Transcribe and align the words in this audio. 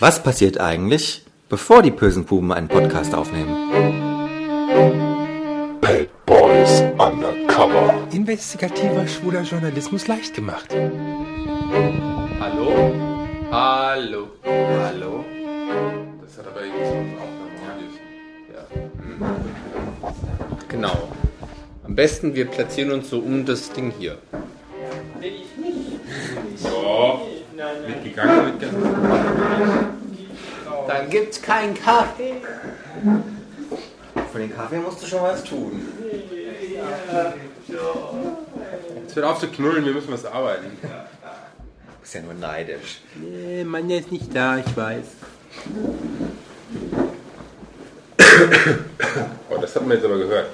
Was 0.00 0.22
passiert 0.22 0.60
eigentlich, 0.60 1.22
bevor 1.48 1.82
die 1.82 1.90
bösen 1.90 2.24
Buben 2.24 2.52
einen 2.52 2.68
Podcast 2.68 3.16
aufnehmen? 3.16 3.68
Bad 5.80 6.08
Boys 6.24 6.84
Undercover. 6.96 8.06
Investigativer 8.12 9.08
schwuler 9.08 9.42
Journalismus 9.42 10.06
leicht 10.06 10.34
gemacht. 10.34 10.68
Hallo? 12.38 12.94
Hallo? 13.50 14.28
Hallo? 14.44 15.24
Das 16.22 16.38
hat 16.38 16.46
aber 16.46 16.62
irgendwie 16.62 16.84
so 16.84 16.92
einen 16.92 17.16
Aufnahmeradius. 17.18 17.94
Ja. 18.54 18.66
Genau. 20.68 21.08
Am 21.82 21.96
besten 21.96 22.36
wir 22.36 22.44
platzieren 22.44 22.92
uns 22.92 23.10
so 23.10 23.18
um 23.18 23.44
das 23.44 23.72
Ding 23.72 23.92
hier. 23.98 24.18
So. 26.54 27.22
Mitgegangen, 27.88 28.44
mitgegangen. 28.44 28.87
Dann 30.98 31.10
gibt's 31.10 31.40
keinen 31.40 31.74
Kaffee. 31.74 32.42
Für 34.32 34.38
den 34.40 34.52
Kaffee 34.52 34.78
musst 34.78 35.00
du 35.00 35.06
schon 35.06 35.22
was 35.22 35.44
tun. 35.44 35.80
Jetzt 38.96 39.14
hört 39.14 39.26
auf 39.26 39.38
zu 39.38 39.46
knullen, 39.46 39.84
wir 39.84 39.92
müssen 39.92 40.12
was 40.12 40.24
arbeiten. 40.24 40.76
Du 40.82 40.88
bist 42.00 42.14
ja 42.14 42.22
nur 42.22 42.34
neidisch. 42.34 43.00
Nee, 43.14 43.62
Manja 43.62 43.98
ist 43.98 44.10
nicht 44.10 44.34
da, 44.34 44.58
ich 44.58 44.76
weiß. 44.76 45.04
Oh, 49.50 49.56
das 49.60 49.76
hat 49.76 49.86
man 49.86 49.96
jetzt 49.96 50.04
aber 50.04 50.18
gehört. 50.18 50.46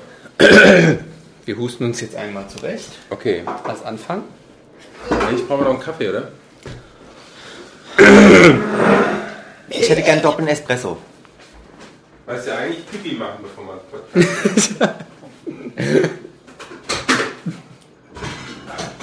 Wir 1.46 1.56
husten 1.56 1.84
uns 1.84 2.02
jetzt 2.02 2.16
einmal 2.16 2.46
zurecht. 2.48 2.90
Okay. 3.08 3.44
Als 3.64 3.82
Anfang. 3.82 4.24
Eigentlich 5.08 5.48
brauchen 5.48 5.60
wir 5.60 5.64
noch 5.64 5.74
einen 5.74 5.80
Kaffee, 5.80 6.10
oder? 6.10 6.28
Ich 9.84 9.90
hätte 9.90 10.02
gern 10.02 10.22
doppelten 10.22 10.48
Espresso. 10.48 10.96
Weißt 12.24 12.46
du 12.46 12.56
eigentlich 12.56 12.86
Pipi 12.90 13.16
machen, 13.16 13.40
bevor 13.42 13.64
man 13.64 13.78
Podcast 13.90 14.80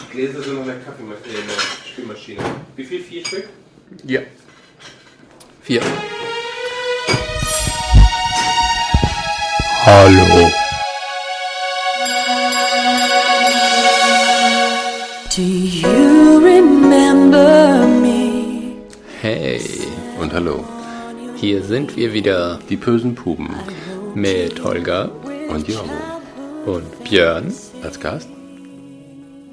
Die 0.02 0.12
Gläser 0.12 0.42
sind 0.42 0.56
noch 0.56 0.62
in 0.62 0.68
der 0.68 0.80
Kaffeemaschine, 0.80 1.38
in 1.38 1.48
der 1.48 1.88
Spülmaschine. 1.88 2.42
Wie 2.76 2.84
viel? 2.84 3.04
Vier 3.04 3.24
Stück? 3.24 3.48
Ja. 4.06 4.22
Vier. 5.62 5.82
Hallo. 9.86 10.50
Do 15.36 15.42
you 15.44 16.40
remember 16.44 17.86
me? 17.88 18.78
Hey, 19.22 19.62
Und 20.20 20.34
hallo. 20.34 20.64
Hier 21.42 21.64
sind 21.64 21.96
wir 21.98 22.14
wieder 22.14 22.60
Die 22.70 22.76
bösen 22.78 23.16
Puben. 23.16 23.50
mit 24.16 24.64
Holger 24.64 25.12
Und 25.50 25.68
Jorgo. 25.68 25.90
und 26.66 27.04
Björn 27.04 27.54
Als 27.84 28.00
Gast? 28.00 28.30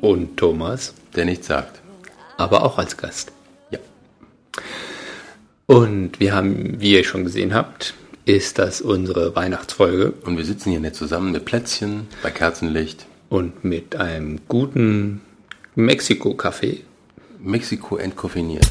und 0.01 0.37
Thomas, 0.37 0.95
Der 1.17 1.25
nichts 1.25 1.47
sagt. 1.49 1.81
aber 2.37 2.63
auch 2.65 2.79
als 2.79 2.97
Gast. 2.97 3.33
Ja. 3.71 3.79
Und 5.67 6.21
wir 6.21 6.35
haben, 6.35 6.81
wie 6.81 6.93
ihr 6.95 7.05
schon 7.05 7.25
gesehen 7.25 7.53
habt, 7.55 7.95
ist 8.25 8.59
das 8.59 8.81
unsere 8.81 9.35
Weihnachtsfolge 9.35 10.13
Und 10.25 10.37
wir 10.37 10.45
sitzen 10.45 10.71
hier 10.71 10.81
nett 10.81 10.95
zusammen 10.95 11.33
mit 11.33 11.45
Plätzchen, 11.47 12.07
bei 12.23 12.31
Kerzenlicht. 12.31 13.07
und 13.29 13.65
mit 13.65 13.97
einem 13.97 14.41
guten 14.49 15.21
Mexiko-Kaffee. 15.75 16.85
Mexiko 17.41 17.97
entkoffiniert. 17.99 18.67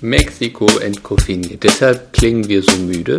Mexiko 0.00 0.66
entkoffiniert. 0.78 1.62
Deshalb 1.62 2.12
klingen 2.12 2.46
wir 2.48 2.62
so 2.62 2.76
müde. 2.76 3.16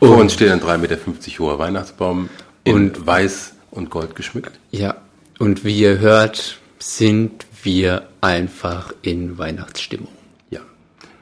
Vor 0.00 0.16
uns 0.18 0.32
steht 0.34 0.50
ein 0.50 0.60
3,50 0.60 0.78
Meter 0.78 0.96
hoher 1.38 1.58
Weihnachtsbaum 1.58 2.28
in 2.64 2.74
Und- 2.74 3.06
weiß 3.06 3.52
und 3.70 3.90
gold 3.90 4.14
geschmückt. 4.14 4.52
Ja, 4.70 4.96
und 5.38 5.64
wie 5.64 5.78
ihr 5.78 5.98
hört, 5.98 6.58
sind 6.78 7.46
wir 7.62 8.08
einfach 8.20 8.92
in 9.02 9.38
Weihnachtsstimmung. 9.38 10.08
Ja. 10.50 10.60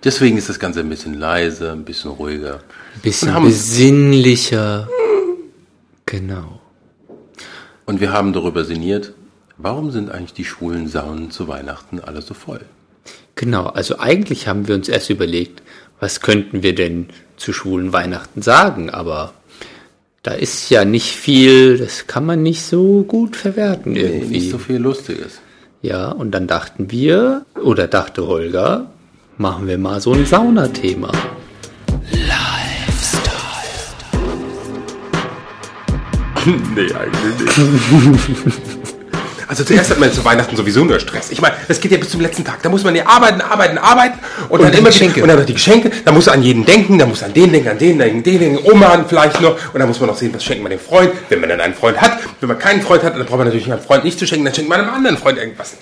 Deswegen 0.05 0.37
ist 0.37 0.49
das 0.49 0.59
Ganze 0.59 0.81
ein 0.81 0.89
bisschen 0.89 1.15
leise, 1.15 1.71
ein 1.73 1.85
bisschen 1.85 2.11
ruhiger. 2.11 2.61
Ein 2.95 3.01
bisschen 3.03 3.43
besinnlicher. 3.43 4.89
Genau. 6.07 6.61
Und 7.87 8.01
wir 8.01 8.13
haben 8.13 8.33
darüber 8.33 8.65
sinniert, 8.65 9.13
warum 9.57 9.91
sind 9.91 10.11
eigentlich 10.11 10.35
die 10.35 10.45
schwulen 10.45 10.89
Saunen 10.89 11.31
zu 11.31 11.49
Weihnachten 11.49 12.01
alle 12.01 12.23
so 12.23 12.35
voll? 12.35 12.61
Genau, 13.35 13.67
also 13.67 13.99
eigentlich 13.99 14.47
haben 14.47 14.69
wir 14.69 14.75
uns 14.75 14.89
erst 14.89 15.11
überlegt, 15.11 15.63
was 16.01 16.21
könnten 16.21 16.63
wir 16.63 16.75
denn 16.75 17.09
zu 17.37 17.53
schwulen 17.53 17.93
Weihnachten 17.93 18.43
sagen, 18.43 18.91
aber 18.91 19.33
da 20.23 20.33
ist 20.33 20.71
ja 20.71 20.85
nicht 20.85 21.17
viel, 21.17 21.79
das 21.79 22.07
kann 22.07 22.25
man 22.27 22.43
nicht 22.43 22.63
so 22.63 23.03
gut 23.03 23.37
verwerten 23.37 23.93
Nee, 23.93 24.01
irgendwie. 24.01 24.27
nicht 24.39 24.51
so 24.51 24.59
viel 24.59 24.77
Lustiges. 24.77 25.41
Ja, 25.81 26.11
und 26.11 26.31
dann 26.31 26.47
dachten 26.47 26.91
wir, 26.91 27.45
oder 27.61 27.89
dachte 27.89 28.27
Holger, 28.29 28.91
machen 29.39 29.67
wir 29.67 29.79
mal 29.79 30.01
so 30.01 30.13
ein 30.13 30.27
Saunathema. 30.27 31.11
Nee, 36.75 36.93
eigentlich 36.93 37.41
nicht. 37.41 38.73
Also 39.53 39.65
zuerst 39.65 39.91
hat 39.91 40.01
man 40.01 40.11
zu 40.11 40.25
Weihnachten 40.25 40.57
sowieso 40.57 40.83
nur 40.83 40.99
Stress. 40.99 41.31
Ich 41.31 41.43
meine, 41.43 41.55
das 41.69 41.79
geht 41.79 41.93
ja 41.93 41.99
bis 41.99 42.09
zum 42.09 42.23
letzten 42.23 42.43
Tag. 42.43 42.63
Da 42.63 42.71
muss 42.71 42.85
man 42.85 42.97
ja 42.97 43.07
arbeiten, 43.07 43.43
arbeiten, 43.43 43.77
arbeiten 43.77 44.19
und, 44.49 44.63
dann 44.63 44.73
die 44.73 44.79
immer 44.79 44.89
Geschenke. 44.89 45.21
Und 45.21 45.29
dann 45.29 45.39
noch 45.39 45.45
die 45.45 45.53
Geschenke. 45.53 45.91
Da 46.07 46.11
muss 46.11 46.27
an 46.27 46.43
jeden 46.43 46.65
denken, 46.65 46.99
da 46.99 47.05
muss 47.05 47.23
an 47.23 47.35
den 47.35 47.53
denken, 47.53 47.69
an 47.69 47.77
den 47.77 47.99
denken, 47.99 48.23
den 48.23 48.39
denken, 48.39 48.73
Oma 48.73 49.05
vielleicht 49.07 49.43
noch. 49.43 49.57
Und 49.75 49.79
dann 49.79 49.89
muss 49.89 50.01
man 50.01 50.09
noch 50.09 50.17
sehen, 50.17 50.33
was 50.33 50.43
schenkt 50.43 50.63
man 50.63 50.71
dem 50.71 50.81
Freund, 50.81 51.13
wenn 51.29 51.39
man 51.41 51.51
dann 51.51 51.61
einen 51.61 51.75
Freund 51.75 52.01
hat. 52.01 52.19
Wenn 52.41 52.49
man 52.49 52.59
keinen 52.59 52.81
Freund 52.81 53.03
hat, 53.03 53.15
dann 53.15 53.27
braucht 53.27 53.37
man 53.37 53.47
natürlich 53.47 53.71
einen 53.71 53.83
Freund 53.83 54.05
nicht 54.05 54.19
zu 54.19 54.27
schenken, 54.27 54.47
dann 54.47 54.55
schenkt 54.55 54.71
man 54.71 54.81
einem 54.81 54.89
anderen 54.89 55.19
Freund 55.19 55.37
irgendwas. 55.37 55.75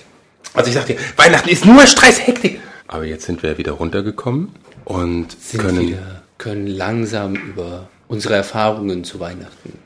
Also 0.53 0.67
ich 0.67 0.75
sagte, 0.75 0.97
Weihnachten 1.15 1.47
ist 1.47 1.65
nur 1.65 1.87
Stress, 1.87 2.19
Hektik. 2.27 2.59
Aber 2.87 3.05
jetzt 3.05 3.25
sind 3.25 3.41
wir 3.41 3.57
wieder 3.57 3.71
runtergekommen 3.71 4.49
und 4.83 5.27
Sind 5.41 5.61
können 5.61 5.87
wir 5.87 6.21
können 6.37 6.67
langsam 6.67 7.35
über 7.35 7.87
unsere 8.09 8.35
Erfahrungen 8.35 9.05
zu 9.05 9.21
Weihnachten. 9.21 9.79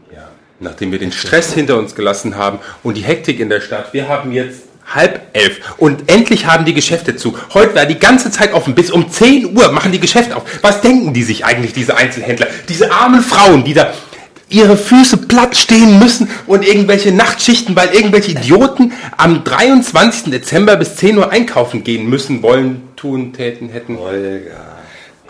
Nachdem 0.60 0.92
wir 0.92 1.00
den 1.00 1.12
Stress 1.12 1.54
hinter 1.54 1.78
uns 1.78 1.96
gelassen 1.96 2.36
haben 2.36 2.60
und 2.82 2.96
die 2.96 3.04
Hektik 3.04 3.40
in 3.40 3.50
der 3.50 3.60
Stadt, 3.60 3.94
wir 3.94 4.08
haben 4.08 4.32
jetzt 4.32 4.62
halb 4.88 5.22
elf 5.34 5.60
und 5.78 6.10
endlich 6.10 6.46
haben 6.46 6.64
die 6.64 6.74
Geschäfte 6.74 7.16
zu. 7.16 7.36
Heute 7.54 7.76
war 7.76 7.86
die 7.86 8.00
ganze 8.00 8.32
Zeit 8.32 8.54
offen, 8.54 8.76
bis 8.76 8.92
um 8.92 9.10
10 9.10 9.58
Uhr 9.58 9.72
machen 9.72 9.92
die 9.92 10.00
Geschäfte 10.00 10.36
auf. 10.36 10.44
Was 10.62 10.82
denken 10.82 11.14
die 11.14 11.24
sich 11.24 11.44
eigentlich, 11.44 11.74
diese 11.74 11.98
Einzelhändler? 11.98 12.48
Diese 12.70 12.92
armen 12.92 13.22
Frauen, 13.22 13.64
die 13.64 13.74
da 13.74 13.94
ihre 14.48 14.78
Füße 14.78 15.18
platt 15.18 15.58
stehen 15.58 16.00
müssen 16.00 16.30
und 16.46 16.66
irgendwelche 16.66 17.12
Nachtschichten, 17.12 17.76
weil 17.76 17.90
irgendwelche 17.90 18.32
Idioten 18.32 18.94
am 19.18 19.44
23. 19.44 20.32
Dezember 20.32 20.78
bis 20.78 20.96
10 20.96 21.18
Uhr 21.18 21.32
einkaufen 21.32 21.84
gehen 21.84 22.08
müssen, 22.08 22.44
wollen, 22.44 22.84
tun, 22.96 23.34
täten, 23.34 23.70
hätten. 23.70 23.98
Holger. 23.98 24.75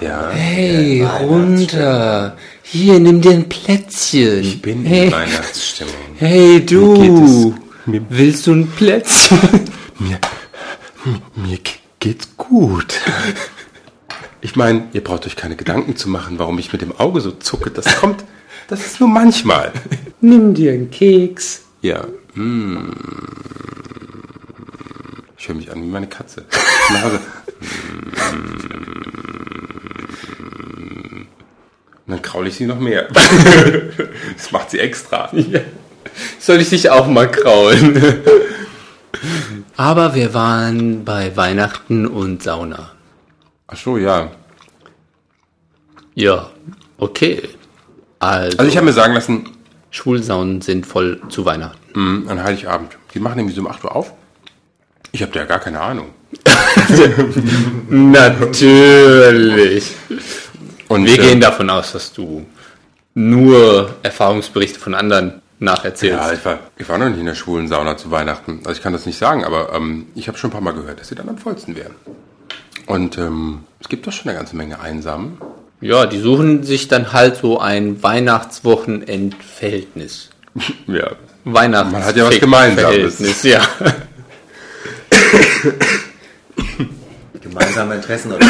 Ja, 0.01 0.29
Hey, 0.31 1.03
runter. 1.03 2.35
Hier, 2.63 2.99
nimm 2.99 3.21
dir 3.21 3.31
ein 3.31 3.47
Plätzchen. 3.49 4.41
ich 4.41 4.61
bin 4.61 4.83
hey. 4.85 5.05
in 5.07 5.11
Weihnachtsstimmung. 5.11 5.93
Hey, 6.17 6.59
Mir 6.59 6.65
du. 6.65 7.53
es- 7.53 7.87
mir- 7.87 8.05
Willst 8.09 8.47
du 8.47 8.53
ein 8.53 8.67
Plätzchen? 8.67 9.39
Mir, 9.99 10.19
mir 11.35 11.57
ge- 11.57 11.75
geht's 11.99 12.35
gut. 12.35 12.95
Ich 14.41 14.55
meine, 14.57 14.83
ihr 14.93 15.01
braucht 15.03 15.25
euch 15.25 15.35
keine 15.37 15.55
Gedanken 15.55 15.95
zu 15.95 16.09
machen, 16.09 16.37
warum 16.39 16.59
ich 16.59 16.73
mit 16.73 16.81
dem 16.81 16.91
Auge 16.99 17.21
so 17.21 17.31
zucke. 17.31 17.71
Das 17.71 17.95
kommt, 17.97 18.25
das 18.67 18.85
ist 18.85 18.99
nur 18.99 19.07
manchmal. 19.09 19.71
nimm 20.21 20.53
dir 20.53 20.73
einen 20.73 20.91
Keks. 20.91 21.61
Ja. 21.81 22.05
Mm. 22.33 22.91
Ich 25.45 25.49
höre 25.49 25.57
mich 25.57 25.71
an 25.71 25.83
wie 25.83 25.87
meine 25.87 26.07
Katze. 26.07 26.43
Nase. 26.89 27.19
Und 31.03 31.27
dann 32.07 32.21
kraule 32.23 32.49
ich 32.49 32.55
sie 32.55 32.65
noch 32.65 32.79
mehr. 32.79 33.07
Das 34.37 34.51
macht 34.51 34.71
sie 34.71 34.79
extra. 34.79 35.29
Soll 36.39 36.61
ich 36.61 36.69
dich 36.69 36.89
auch 36.89 37.05
mal 37.05 37.29
kraulen? 37.29 38.23
Aber 39.77 40.15
wir 40.15 40.33
waren 40.33 41.05
bei 41.05 41.37
Weihnachten 41.37 42.07
und 42.07 42.41
Sauna. 42.41 42.93
Ach 43.67 43.77
so, 43.77 43.99
ja. 43.99 44.31
Ja, 46.15 46.49
okay. 46.97 47.49
Also, 48.17 48.57
Also 48.57 48.67
ich 48.67 48.77
habe 48.77 48.87
mir 48.87 48.93
sagen 48.93 49.13
lassen, 49.13 49.51
Schwulsaunen 49.91 50.61
sind 50.61 50.87
voll 50.87 51.21
zu 51.29 51.45
Weihnachten. 51.45 51.77
Mm, 51.93 52.29
an 52.29 52.41
Heiligabend. 52.41 52.97
Die 53.13 53.19
machen 53.19 53.37
irgendwie 53.37 53.53
so 53.53 53.61
um 53.61 53.67
8 53.67 53.83
Uhr 53.83 53.95
auf. 53.95 54.11
Ich 55.15 55.21
habe 55.21 55.31
da 55.31 55.39
ja 55.39 55.45
gar 55.45 55.59
keine 55.59 55.79
Ahnung. 55.79 56.07
Natürlich. 57.89 59.95
Und 60.89 61.05
Wir 61.05 61.13
äh, 61.13 61.27
gehen 61.29 61.39
davon 61.39 61.69
aus, 61.69 61.93
dass 61.93 62.11
du 62.11 62.45
nur 63.13 63.95
Erfahrungsberichte 64.03 64.77
von 64.77 64.93
anderen 64.93 65.41
nacherzählst. 65.59 66.19
Ja, 66.19 66.33
ich 66.33 66.43
war, 66.43 66.59
ich 66.77 66.89
war 66.89 66.97
noch 66.97 67.07
nicht 67.07 67.19
in 67.19 67.27
der 67.27 67.35
schwulen 67.35 67.69
Sauna 67.69 67.95
zu 67.95 68.11
Weihnachten. 68.11 68.59
Also 68.65 68.77
ich 68.77 68.83
kann 68.83 68.91
das 68.91 69.05
nicht 69.05 69.17
sagen, 69.17 69.45
aber 69.45 69.71
ähm, 69.73 70.07
ich 70.15 70.27
habe 70.27 70.37
schon 70.37 70.49
ein 70.49 70.51
paar 70.51 70.59
Mal 70.59 70.73
gehört, 70.73 70.99
dass 70.99 71.07
sie 71.07 71.15
dann 71.15 71.29
am 71.29 71.37
vollsten 71.37 71.77
wären. 71.77 71.95
Und 72.85 73.17
ähm, 73.17 73.63
es 73.79 73.87
gibt 73.87 74.05
doch 74.05 74.11
schon 74.11 74.27
eine 74.27 74.37
ganze 74.37 74.57
Menge 74.57 74.81
Einsamen. 74.81 75.37
Ja, 75.79 76.07
die 76.07 76.19
suchen 76.19 76.63
sich 76.63 76.89
dann 76.89 77.13
halt 77.13 77.37
so 77.37 77.61
ein 77.61 78.03
Weihnachtswochenendverhältnis. 78.03 80.29
Ja. 80.87 81.11
Weihnachts 81.45 81.91
Man 81.91 82.03
hat 82.03 82.17
ja 82.17 82.27
was 82.27 82.39
Gemeinsames. 82.39 83.43
Ja. 83.43 83.61
Gemeinsame 87.41 87.95
Interessen 87.95 88.31
oder 88.33 88.45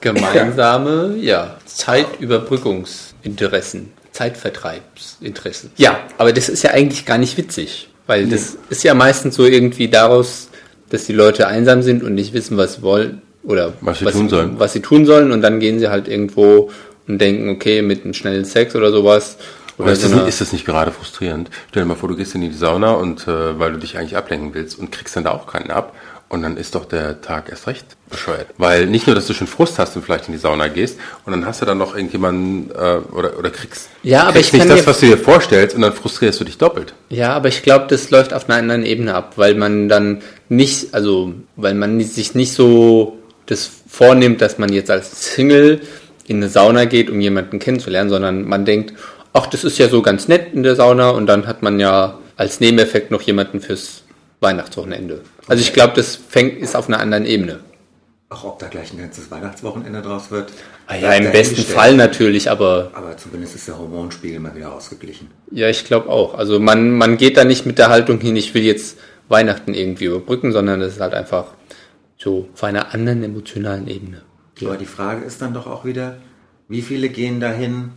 Gemeinsame, 0.00 1.16
ja, 1.20 1.56
Zeitüberbrückungsinteressen, 1.66 3.92
Zeitvertreibsinteressen. 4.12 5.70
Ja, 5.76 6.00
aber 6.18 6.32
das 6.32 6.48
ist 6.48 6.62
ja 6.62 6.70
eigentlich 6.72 7.04
gar 7.06 7.18
nicht 7.18 7.36
witzig, 7.36 7.88
weil 8.06 8.26
das 8.26 8.56
ist 8.70 8.82
ja 8.84 8.94
meistens 8.94 9.34
so 9.36 9.44
irgendwie 9.44 9.88
daraus, 9.88 10.48
dass 10.90 11.04
die 11.04 11.12
Leute 11.12 11.46
einsam 11.48 11.82
sind 11.82 12.02
und 12.02 12.14
nicht 12.14 12.32
wissen, 12.32 12.56
was 12.56 12.74
sie 12.74 12.82
wollen 12.82 13.22
oder 13.44 13.72
Was 13.80 13.98
sie 14.00 14.04
tun 14.06 14.28
sollen. 14.28 14.58
was 14.58 14.72
sie 14.72 14.80
tun 14.80 15.06
sollen 15.06 15.30
und 15.32 15.42
dann 15.42 15.60
gehen 15.60 15.78
sie 15.78 15.88
halt 15.88 16.08
irgendwo 16.08 16.70
und 17.08 17.18
denken, 17.20 17.48
okay, 17.50 17.82
mit 17.82 18.04
einem 18.04 18.14
schnellen 18.14 18.44
Sex 18.44 18.74
oder 18.76 18.92
sowas. 18.92 19.36
Oder 19.82 19.92
ist, 19.92 20.02
so 20.02 20.08
das, 20.08 20.28
ist 20.28 20.40
das 20.40 20.52
nicht 20.52 20.64
gerade 20.64 20.92
frustrierend? 20.92 21.50
Stell 21.70 21.82
dir 21.82 21.88
mal 21.88 21.96
vor, 21.96 22.08
du 22.08 22.16
gehst 22.16 22.34
in 22.34 22.40
die 22.40 22.52
Sauna 22.52 22.92
und 22.92 23.26
äh, 23.28 23.58
weil 23.58 23.72
du 23.72 23.78
dich 23.78 23.98
eigentlich 23.98 24.16
ablenken 24.16 24.54
willst 24.54 24.78
und 24.78 24.92
kriegst 24.92 25.16
dann 25.16 25.24
da 25.24 25.30
auch 25.30 25.46
keinen 25.46 25.70
ab. 25.70 25.94
Und 26.28 26.40
dann 26.40 26.56
ist 26.56 26.74
doch 26.74 26.86
der 26.86 27.20
Tag 27.20 27.50
erst 27.50 27.66
recht 27.66 27.84
bescheuert. 28.08 28.46
Weil 28.56 28.86
nicht 28.86 29.06
nur, 29.06 29.14
dass 29.14 29.26
du 29.26 29.34
schon 29.34 29.46
Frust 29.46 29.78
hast 29.78 29.96
und 29.96 30.02
vielleicht 30.02 30.28
in 30.28 30.32
die 30.32 30.38
Sauna 30.38 30.68
gehst 30.68 30.98
und 31.26 31.32
dann 31.32 31.44
hast 31.44 31.60
du 31.60 31.66
dann 31.66 31.76
noch 31.76 31.94
irgendjemanden 31.94 32.70
äh, 32.70 33.00
oder, 33.14 33.38
oder 33.38 33.50
kriegst, 33.50 33.90
Ja, 34.02 34.22
aber 34.22 34.32
kriegst 34.32 34.54
ich 34.54 34.64
nicht 34.64 34.70
das, 34.70 34.86
was 34.86 35.00
du 35.00 35.06
dir 35.06 35.18
vorstellst 35.18 35.76
und 35.76 35.82
dann 35.82 35.92
frustrierst 35.92 36.40
du 36.40 36.44
dich 36.44 36.56
doppelt. 36.56 36.94
Ja, 37.10 37.34
aber 37.34 37.48
ich 37.48 37.62
glaube, 37.62 37.84
das 37.90 38.08
läuft 38.08 38.32
auf 38.32 38.48
einer 38.48 38.58
anderen 38.58 38.86
Ebene 38.86 39.14
ab, 39.14 39.34
weil 39.36 39.54
man 39.54 39.90
dann 39.90 40.22
nicht, 40.48 40.94
also 40.94 41.34
weil 41.56 41.74
man 41.74 42.00
sich 42.00 42.34
nicht 42.34 42.54
so 42.54 43.18
das 43.44 43.70
vornimmt, 43.86 44.40
dass 44.40 44.56
man 44.56 44.72
jetzt 44.72 44.90
als 44.90 45.34
Single 45.34 45.82
in 46.26 46.36
eine 46.36 46.48
Sauna 46.48 46.86
geht, 46.86 47.10
um 47.10 47.20
jemanden 47.20 47.58
kennenzulernen, 47.58 48.08
sondern 48.08 48.48
man 48.48 48.64
denkt, 48.64 48.94
ach, 49.32 49.46
das 49.46 49.64
ist 49.64 49.78
ja 49.78 49.88
so 49.88 50.02
ganz 50.02 50.28
nett 50.28 50.54
in 50.54 50.62
der 50.62 50.76
Sauna 50.76 51.10
und 51.10 51.26
dann 51.26 51.46
hat 51.46 51.62
man 51.62 51.80
ja 51.80 52.18
als 52.36 52.60
Nebeneffekt 52.60 53.10
noch 53.10 53.22
jemanden 53.22 53.60
fürs 53.60 54.02
Weihnachtswochenende. 54.40 55.20
Also 55.46 55.62
ich 55.62 55.72
glaube, 55.72 55.94
das 55.94 56.16
fängt 56.16 56.58
ist 56.60 56.74
auf 56.76 56.88
einer 56.88 57.00
anderen 57.00 57.26
Ebene. 57.26 57.60
auch 58.28 58.44
ob 58.44 58.58
da 58.58 58.68
gleich 58.68 58.92
ein 58.92 58.98
ganzes 58.98 59.30
Weihnachtswochenende 59.30 60.00
draus 60.02 60.30
wird. 60.30 60.52
Ah 60.86 60.96
ja, 60.96 61.12
im 61.12 61.30
besten. 61.30 61.62
Fall 61.62 61.96
natürlich, 61.96 62.50
aber 62.50 62.90
Aber 62.94 63.16
zumindest 63.16 63.54
ist 63.54 63.68
der 63.68 63.78
Hormonspiegel 63.78 64.40
mal 64.40 64.54
wieder 64.56 64.72
ausgeglichen. 64.74 65.28
Ja, 65.50 65.68
ich 65.68 65.84
glaube 65.84 66.08
auch. 66.08 66.34
Also 66.34 66.58
man, 66.58 66.90
man 66.90 67.16
geht 67.18 67.36
da 67.36 67.44
nicht 67.44 67.66
mit 67.66 67.78
der 67.78 67.90
Haltung 67.90 68.20
hin, 68.20 68.34
ich 68.36 68.54
will 68.54 68.62
jetzt 68.64 68.98
Weihnachten 69.28 69.74
irgendwie 69.74 70.06
überbrücken, 70.06 70.50
sondern 70.52 70.80
es 70.80 70.94
ist 70.94 71.00
halt 71.00 71.14
einfach 71.14 71.46
so 72.18 72.48
auf 72.54 72.64
einer 72.64 72.94
anderen 72.94 73.22
emotionalen 73.22 73.86
Ebene. 73.88 74.22
Aber 74.64 74.76
die 74.76 74.86
Frage 74.86 75.24
ist 75.24 75.42
dann 75.42 75.54
doch 75.54 75.66
auch 75.66 75.84
wieder, 75.84 76.18
wie 76.68 76.82
viele 76.82 77.08
gehen 77.08 77.40
dahin 77.40 77.90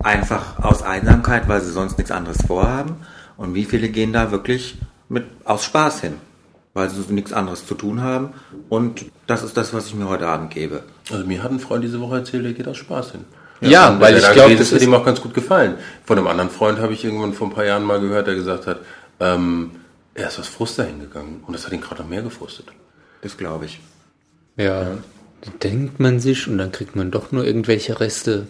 einfach 0.00 0.58
aus 0.62 0.82
Einsamkeit, 0.82 1.48
weil 1.48 1.60
sie 1.60 1.70
sonst 1.72 1.98
nichts 1.98 2.10
anderes 2.10 2.38
vorhaben? 2.46 2.96
Und 3.36 3.54
wie 3.54 3.64
viele 3.64 3.88
gehen 3.88 4.12
da 4.12 4.30
wirklich 4.30 4.78
mit 5.08 5.24
aus 5.44 5.64
Spaß 5.64 6.00
hin, 6.02 6.14
weil 6.74 6.90
sie 6.90 7.00
nichts 7.12 7.32
anderes 7.32 7.66
zu 7.66 7.74
tun 7.74 8.02
haben? 8.02 8.30
Und 8.68 9.06
das 9.26 9.42
ist 9.42 9.56
das, 9.56 9.72
was 9.72 9.86
ich 9.86 9.94
mir 9.94 10.08
heute 10.08 10.26
Abend 10.26 10.50
gebe. 10.50 10.82
Also 11.10 11.26
mir 11.26 11.42
hat 11.42 11.50
ein 11.50 11.60
Freund 11.60 11.84
diese 11.84 12.00
Woche 12.00 12.16
erzählt, 12.16 12.44
der 12.44 12.52
geht 12.52 12.68
aus 12.68 12.76
Spaß 12.76 13.12
hin. 13.12 13.24
Ja, 13.62 13.90
Und 13.90 14.00
weil 14.00 14.16
ich 14.16 14.32
glaube, 14.32 14.56
das 14.56 14.72
ist, 14.72 14.74
hat 14.74 14.82
ihm 14.82 14.94
auch 14.94 15.04
ganz 15.04 15.20
gut 15.20 15.34
gefallen. 15.34 15.74
Von 16.04 16.16
einem 16.18 16.26
anderen 16.28 16.50
Freund 16.50 16.78
habe 16.78 16.94
ich 16.94 17.04
irgendwann 17.04 17.34
vor 17.34 17.48
ein 17.48 17.52
paar 17.52 17.64
Jahren 17.64 17.84
mal 17.84 18.00
gehört, 18.00 18.26
der 18.26 18.34
gesagt 18.34 18.66
hat, 18.66 18.78
ähm, 19.20 19.72
er 20.14 20.28
ist 20.28 20.38
aus 20.38 20.48
Frust 20.48 20.78
dahin 20.78 21.00
gegangen 21.00 21.44
und 21.46 21.54
das 21.54 21.66
hat 21.66 21.72
ihn 21.72 21.80
gerade 21.80 22.02
noch 22.02 22.08
mehr 22.08 22.22
gefrustet. 22.22 22.66
Das 23.22 23.36
glaube 23.36 23.66
ich. 23.66 23.80
ja, 24.56 24.84
da 25.42 25.50
denkt 25.62 26.00
man 26.00 26.20
sich 26.20 26.48
und 26.48 26.58
dann 26.58 26.72
kriegt 26.72 26.96
man 26.96 27.10
doch 27.10 27.32
nur 27.32 27.44
irgendwelche 27.44 28.00
Reste. 28.00 28.46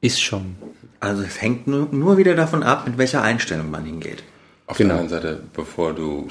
Ist 0.00 0.22
schon. 0.22 0.56
Also 1.00 1.22
es 1.22 1.40
hängt 1.40 1.66
nur, 1.66 1.88
nur 1.90 2.16
wieder 2.18 2.34
davon 2.34 2.62
ab, 2.62 2.86
mit 2.86 2.98
welcher 2.98 3.22
Einstellung 3.22 3.70
man 3.70 3.84
hingeht. 3.84 4.22
Auf 4.66 4.76
Genau. 4.76 4.94
der 4.94 5.00
anderen 5.02 5.22
Seite, 5.22 5.42
bevor 5.54 5.92
du 5.94 6.28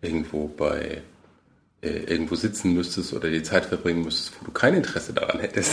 irgendwo 0.00 0.48
bei 0.48 1.02
äh, 1.82 1.88
irgendwo 2.04 2.34
sitzen 2.36 2.74
müsstest 2.74 3.12
oder 3.12 3.28
die 3.30 3.42
Zeit 3.42 3.66
verbringen 3.66 4.02
müsstest, 4.04 4.32
wo 4.40 4.44
du 4.46 4.50
kein 4.52 4.74
Interesse 4.74 5.12
daran 5.12 5.40
hättest, 5.40 5.72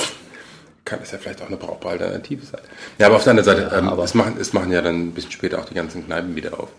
kann 0.85 0.99
es 1.03 1.11
ja 1.11 1.19
vielleicht 1.19 1.41
auch 1.41 1.47
eine 1.47 1.57
brauchbare 1.57 1.93
Alternative 1.93 2.43
sein. 2.45 2.61
Ja, 2.97 3.07
aber 3.07 3.17
auf 3.17 3.23
der 3.23 3.31
anderen 3.31 3.45
Seite, 3.45 3.75
ähm, 3.75 3.87
aber- 3.87 4.03
es, 4.03 4.13
machen, 4.15 4.35
es 4.39 4.53
machen 4.53 4.71
ja 4.71 4.81
dann 4.81 5.07
ein 5.09 5.11
bisschen 5.11 5.31
später 5.31 5.59
auch 5.59 5.65
die 5.65 5.75
ganzen 5.75 6.05
Kneipen 6.05 6.35
wieder 6.35 6.59
auf. 6.59 6.69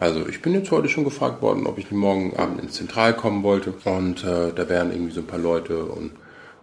Also 0.00 0.26
ich 0.28 0.42
bin 0.42 0.52
jetzt 0.52 0.70
heute 0.70 0.88
schon 0.88 1.04
gefragt 1.04 1.40
worden, 1.42 1.66
ob 1.66 1.78
ich 1.78 1.90
morgen 1.92 2.36
Abend 2.36 2.60
ins 2.60 2.74
Zentral 2.74 3.14
kommen 3.16 3.42
wollte 3.42 3.72
und 3.84 4.22
äh, 4.24 4.52
da 4.54 4.68
wären 4.68 4.90
irgendwie 4.92 5.12
so 5.14 5.20
ein 5.20 5.26
paar 5.26 5.38
Leute 5.38 5.84
und, 5.84 6.10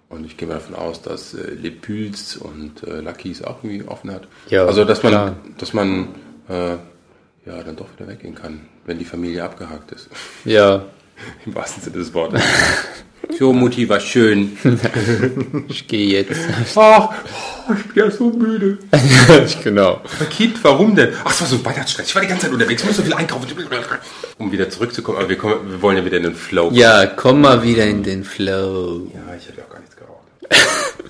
und 0.09 0.25
ich 0.25 0.38
gehe 0.38 0.47
mal 0.47 0.56
davon 0.56 0.75
aus, 0.75 1.01
dass 1.01 1.33
äh, 1.33 1.51
Le 1.53 1.71
Puls 1.71 2.38
und 2.38 2.83
äh, 2.83 3.00
Lucky's 3.01 3.44
auch 3.44 3.63
irgendwie 3.63 3.88
offen 3.88 4.11
hat. 4.11 4.27
Ja, 4.50 4.65
also 4.65 4.83
dass 4.83 5.03
man, 5.03 5.11
klar. 5.11 5.35
dass 5.57 5.73
man 5.73 6.09
äh, 6.50 6.77
ja 7.45 7.63
dann 7.63 7.75
doch 7.75 7.88
wieder 7.95 8.07
weggehen 8.07 8.35
kann, 8.35 8.67
wenn 8.85 9.00
die 9.00 9.06
Familie 9.06 9.44
abgehakt 9.44 9.91
ist. 9.91 10.09
Ja, 10.45 10.85
Im 11.45 11.56
wahrsten 11.56 11.83
Sinne 11.83 11.97
des 11.97 12.13
Wortes. 12.13 12.41
so, 13.39 13.53
Mutti, 13.53 13.88
war 13.88 14.01
schön. 14.01 14.57
ich 15.69 15.88
gehe 15.88 16.07
jetzt. 16.07 16.38
Ach, 16.75 17.09
oh, 17.69 17.74
ich 17.74 17.94
bin 17.94 18.03
ja 18.03 18.12
so 18.12 18.31
müde. 18.31 18.77
genau. 19.63 20.01
Kind, 20.30 20.62
warum 20.62 20.94
denn? 20.94 21.13
Ach, 21.24 21.31
es 21.31 21.39
war 21.39 21.47
so 21.47 21.56
ein 21.56 21.63
Weihnachtsstress. 21.63 22.07
Ich 22.09 22.15
war 22.15 22.21
die 22.21 22.27
ganze 22.27 22.47
Zeit 22.47 22.53
unterwegs, 22.53 22.81
ich 22.81 22.88
muss 22.89 22.97
so 22.97 23.03
viel 23.03 23.13
einkaufen. 23.13 23.47
Um 24.39 24.51
wieder 24.51 24.69
zurückzukommen, 24.69 25.19
aber 25.19 25.30
wir, 25.30 25.38
kommen, 25.38 25.71
wir 25.71 25.81
wollen 25.81 25.95
ja 25.95 26.03
wieder 26.03 26.18
in 26.18 26.24
den 26.24 26.36
Flow. 26.36 26.69
Ja, 26.74 27.06
komm 27.06 27.39
mal 27.39 27.63
wieder 27.63 27.86
in 27.86 28.03
den 28.03 28.25
Flow. 28.25 29.09
Ja, 29.13 29.33
ich 29.33 29.47
habe 29.47 29.57
ja 29.57 29.63
auch 29.63 29.69
gar 29.69 29.80
nichts 29.80 29.95
geraucht. 29.95 30.25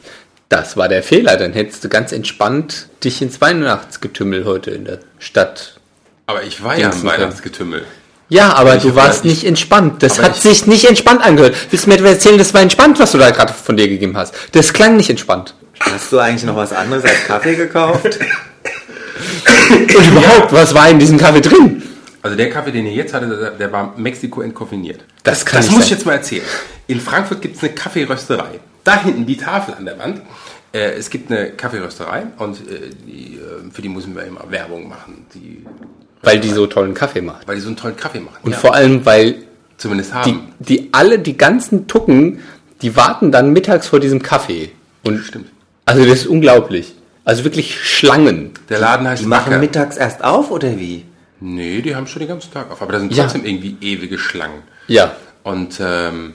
Das 0.49 0.77
war 0.77 0.87
der 0.87 1.01
Fehler. 1.01 1.35
Dann 1.37 1.53
hättest 1.53 1.83
du 1.83 1.89
ganz 1.89 2.11
entspannt 2.11 2.89
dich 3.03 3.21
ins 3.23 3.39
Weihnachtsgetümmel 3.39 4.45
heute 4.45 4.71
in 4.71 4.85
der 4.85 4.99
Stadt. 5.17 5.79
Aber 6.27 6.43
ich 6.43 6.63
war 6.63 6.77
ja 6.77 6.89
im 6.89 7.01
Dingsen 7.01 7.51
können. 7.51 7.85
Ja, 8.29 8.53
aber 8.53 8.75
Ich 8.77 8.83
du 8.83 8.95
warst 8.95 9.25
nicht 9.25 9.43
entspannt. 9.43 10.03
Das 10.03 10.19
hat 10.19 10.35
ich- 10.37 10.41
sich 10.43 10.67
nicht 10.67 10.85
entspannt 10.85 11.21
angehört. 11.23 11.55
Willst 11.71 11.85
du 11.85 11.89
mir 11.89 11.95
etwa 11.97 12.09
erzählen, 12.09 12.37
das 12.37 12.53
war 12.53 12.61
entspannt, 12.61 12.99
was 12.99 13.11
du 13.11 13.17
da 13.17 13.31
gerade 13.31 13.53
von 13.53 13.75
dir 13.75 13.87
gegeben 13.87 14.15
hast? 14.15 14.33
Das 14.51 14.71
klang 14.71 14.95
nicht 14.97 15.09
entspannt. 15.09 15.55
Hast 15.79 16.11
du 16.11 16.19
eigentlich 16.19 16.43
noch 16.43 16.55
was 16.55 16.71
anderes 16.73 17.03
als 17.03 17.23
Kaffee 17.25 17.55
gekauft? 17.55 18.19
Und 19.69 20.07
überhaupt, 20.07 20.51
was 20.53 20.73
war 20.73 20.89
in 20.89 20.99
diesem 20.99 21.17
Kaffee 21.17 21.41
drin? 21.41 21.83
Also 22.21 22.35
der 22.35 22.49
Kaffee, 22.49 22.71
den 22.71 22.85
ihr 22.85 22.93
jetzt 22.93 23.13
hattet, 23.13 23.59
der, 23.59 23.71
war 23.71 23.93
Mexiko 23.97 24.41
entkoffiniert. 24.41 25.01
Das 25.23 25.45
kann 25.45 25.57
Das 25.59 25.67
nicht 25.67 25.75
muss 25.75 25.85
ich 25.85 25.91
jetzt 25.91 26.05
mal 26.05 26.13
erzählen. 26.13 26.43
In 26.87 26.99
Frankfurt 26.99 27.41
gibt 27.41 27.55
es 27.57 27.63
eine 27.63 27.71
Kaffeerösterei. 27.73 28.59
Da 28.83 29.01
hinten 29.03 29.25
die 29.25 29.37
Tafel 29.37 29.73
an 29.75 29.85
der 29.85 29.97
Wand. 29.99 30.21
Äh, 30.73 30.91
es 30.97 31.09
gibt 31.09 31.31
eine 31.31 31.51
Kaffeerösterei 31.51 32.23
und 32.37 32.57
äh, 32.57 32.89
die, 33.07 33.35
äh, 33.35 33.71
für 33.71 33.81
die 33.81 33.89
müssen 33.89 34.15
wir 34.15 34.23
immer 34.25 34.41
Werbung 34.49 34.87
machen, 34.89 35.25
die, 35.33 35.65
Weil 36.21 36.39
die 36.39 36.49
so 36.49 36.67
tollen 36.67 36.93
Kaffee 36.93 37.21
macht. 37.21 37.47
weil 37.47 37.55
die 37.55 37.61
so 37.61 37.67
einen 37.67 37.77
tollen 37.77 37.95
Kaffee 37.95 38.19
machen. 38.19 38.37
Und 38.43 38.51
Ja, 38.51 38.57
vor 38.57 38.73
allem, 38.75 39.05
weil 39.05 39.35
zumindest 39.77 40.11
die, 40.11 40.15
haben. 40.15 40.53
die 40.59 40.89
alle, 40.91 41.19
die 41.19 41.37
ganzen 41.37 41.87
Tucken, 41.87 42.39
die 42.81 42.95
warten 42.95 43.31
dann 43.31 43.51
mittags 43.53 43.87
vor 43.87 43.99
diesem 43.99 44.21
Kaffee. 44.21 44.71
Und 45.03 45.19
Stimmt. 45.23 45.47
Also 45.85 46.03
das 46.05 46.19
ist 46.19 46.27
unglaublich. 46.27 46.93
Also 47.25 47.43
wirklich 47.43 47.79
Schlangen. 47.81 48.51
Der 48.69 48.79
Laden 48.79 49.07
heißt 49.07 49.21
Die 49.21 49.27
machen 49.27 49.47
Wacker. 49.51 49.59
mittags 49.59 49.97
erst 49.97 50.23
auf 50.23 50.51
oder 50.51 50.77
wie? 50.77 51.05
Nee, 51.39 51.81
die 51.81 51.95
haben 51.95 52.05
schon 52.07 52.19
den 52.19 52.27
ganzen 52.29 52.51
Tag 52.51 52.69
auf, 52.71 52.81
aber 52.81 52.91
da 52.93 52.99
sind 52.99 53.13
Ja. 53.15 53.23
trotzdem 53.23 53.45
irgendwie 53.45 53.77
ewige 53.81 54.17
Schlangen. 54.17 54.63
Ja. 54.87 55.13
Und 55.43 55.79
ähm, 55.81 56.33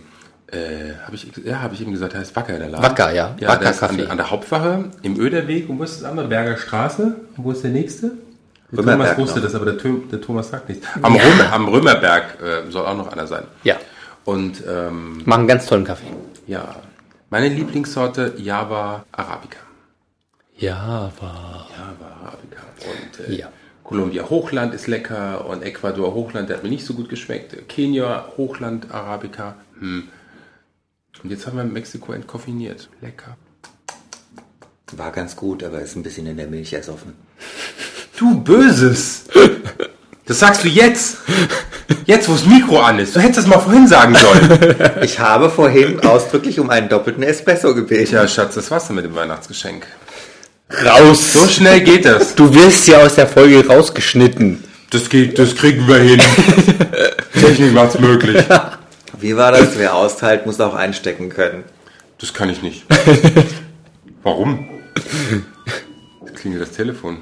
äh, 0.50 0.94
habe 1.04 1.14
ich, 1.14 1.26
ja, 1.44 1.60
habe 1.60 1.74
ich 1.74 1.82
eben 1.82 1.92
gesagt, 1.92 2.14
heißt 2.14 2.34
Wacker 2.36 2.58
der 2.58 2.68
Laden. 2.68 2.82
Wacker, 2.84 3.12
ja. 3.12 3.36
ja 3.38 3.48
Wacker 3.48 3.60
der 3.60 3.68
an, 3.72 3.76
Kaffee. 3.78 3.96
der- 3.98 4.10
an 4.10 4.16
der 4.16 4.30
Hauptwache 4.30 4.84
im 5.02 5.20
Öderweg. 5.20 5.68
Und 5.68 5.78
wo 5.78 5.82
ist 5.84 5.96
das 6.00 6.04
andere? 6.08 6.28
Berger 6.28 6.56
Straße. 6.56 7.14
Und 7.36 7.44
wo 7.44 7.50
ist 7.52 7.62
der 7.62 7.70
nächste? 7.72 8.12
Der 8.76 8.84
Römerberg 8.84 9.16
Thomas 9.16 9.18
wusste 9.18 9.40
noch. 9.40 9.46
das, 9.46 9.54
aber 9.54 9.64
der, 9.66 9.78
Tö- 9.78 10.08
der 10.10 10.20
Thomas 10.20 10.48
sagt 10.50 10.68
nichts. 10.68 10.86
Am, 11.02 11.14
Römer, 11.16 11.52
am 11.52 11.68
Römerberg 11.68 12.38
äh, 12.42 12.70
soll 12.70 12.86
auch 12.86 12.96
noch 12.96 13.08
einer 13.12 13.26
sein. 13.26 13.44
Ja. 13.62 13.76
Und 14.24 14.62
ähm, 14.66 15.22
Machen 15.24 15.46
ganz 15.46 15.66
tollen 15.66 15.84
Kaffee. 15.84 16.06
ja, 16.46 16.76
meine 17.30 17.48
Lieblingssorte 17.48 18.34
Java 18.38 19.04
Arabica. 19.12 19.58
Ja, 20.56 21.10
war. 21.20 21.68
Java 21.76 22.16
Arabica. 22.22 22.62
Und 23.18 23.28
äh, 23.28 23.38
Ja. 23.40 23.48
Kolumbia 23.82 24.22
Hochland 24.30 24.72
ist 24.72 24.86
lecker 24.86 25.44
und 25.46 25.62
Ecuador 25.62 26.14
Hochland, 26.14 26.48
der 26.48 26.56
hat 26.56 26.64
mir 26.64 26.70
nicht 26.70 26.86
so 26.86 26.94
gut 26.94 27.10
geschmeckt. 27.10 27.68
Kenia 27.68 28.28
Hochland 28.38 28.90
Arabica. 28.94 29.56
Hm. 29.78 30.08
Und 31.22 31.30
jetzt 31.30 31.46
haben 31.46 31.56
wir 31.58 31.64
Mexiko 31.64 32.12
entkoffiniert. 32.12 32.88
Lecker. 33.02 33.36
War 34.96 35.10
ganz 35.12 35.36
gut, 35.36 35.62
aber 35.62 35.80
ist 35.80 35.96
ein 35.96 36.02
bisschen 36.02 36.26
in 36.26 36.36
der 36.38 36.46
Milch 36.46 36.72
ersoffen. 36.72 37.12
Du 38.16 38.40
Böses! 38.40 39.24
Das 40.26 40.38
sagst 40.38 40.64
du 40.64 40.68
jetzt! 40.68 41.18
Jetzt, 42.06 42.28
wo 42.28 42.32
das 42.32 42.46
Mikro 42.46 42.80
an 42.80 42.98
ist. 42.98 43.14
Du 43.16 43.20
hättest 43.20 43.40
das 43.40 43.46
mal 43.46 43.58
vorhin 43.58 43.86
sagen 43.86 44.14
sollen. 44.14 44.58
Ich 45.02 45.18
habe 45.18 45.50
vorhin 45.50 46.00
ausdrücklich 46.00 46.60
um 46.60 46.70
einen 46.70 46.88
doppelten 46.88 47.22
Espresso 47.22 47.74
gebeten. 47.74 48.06
Tja, 48.06 48.26
Schatz, 48.26 48.54
das 48.54 48.70
war's 48.70 48.86
dann 48.86 48.96
mit 48.96 49.04
dem 49.04 49.14
Weihnachtsgeschenk. 49.14 49.86
Raus! 50.84 51.32
So 51.32 51.46
schnell 51.46 51.80
geht 51.80 52.04
das. 52.04 52.34
Du 52.34 52.54
wirst 52.54 52.86
ja 52.88 52.98
aus 52.98 53.16
der 53.16 53.26
Folge 53.26 53.66
rausgeschnitten. 53.66 54.64
Das 54.90 55.08
geht, 55.08 55.38
das 55.38 55.54
kriegen 55.56 55.86
wir 55.88 55.98
hin. 55.98 56.22
Technik 57.32 57.74
macht's 57.74 57.98
möglich. 57.98 58.44
Wie 59.18 59.36
war 59.36 59.52
das? 59.52 59.76
Wer 59.76 59.94
austeilt, 59.94 60.46
muss 60.46 60.60
auch 60.60 60.74
einstecken 60.74 61.30
können. 61.30 61.64
Das 62.18 62.32
kann 62.32 62.48
ich 62.48 62.62
nicht. 62.62 62.84
Warum? 64.22 64.68
Jetzt 66.24 66.36
klingelt 66.36 66.62
das 66.62 66.70
Telefon. 66.72 67.18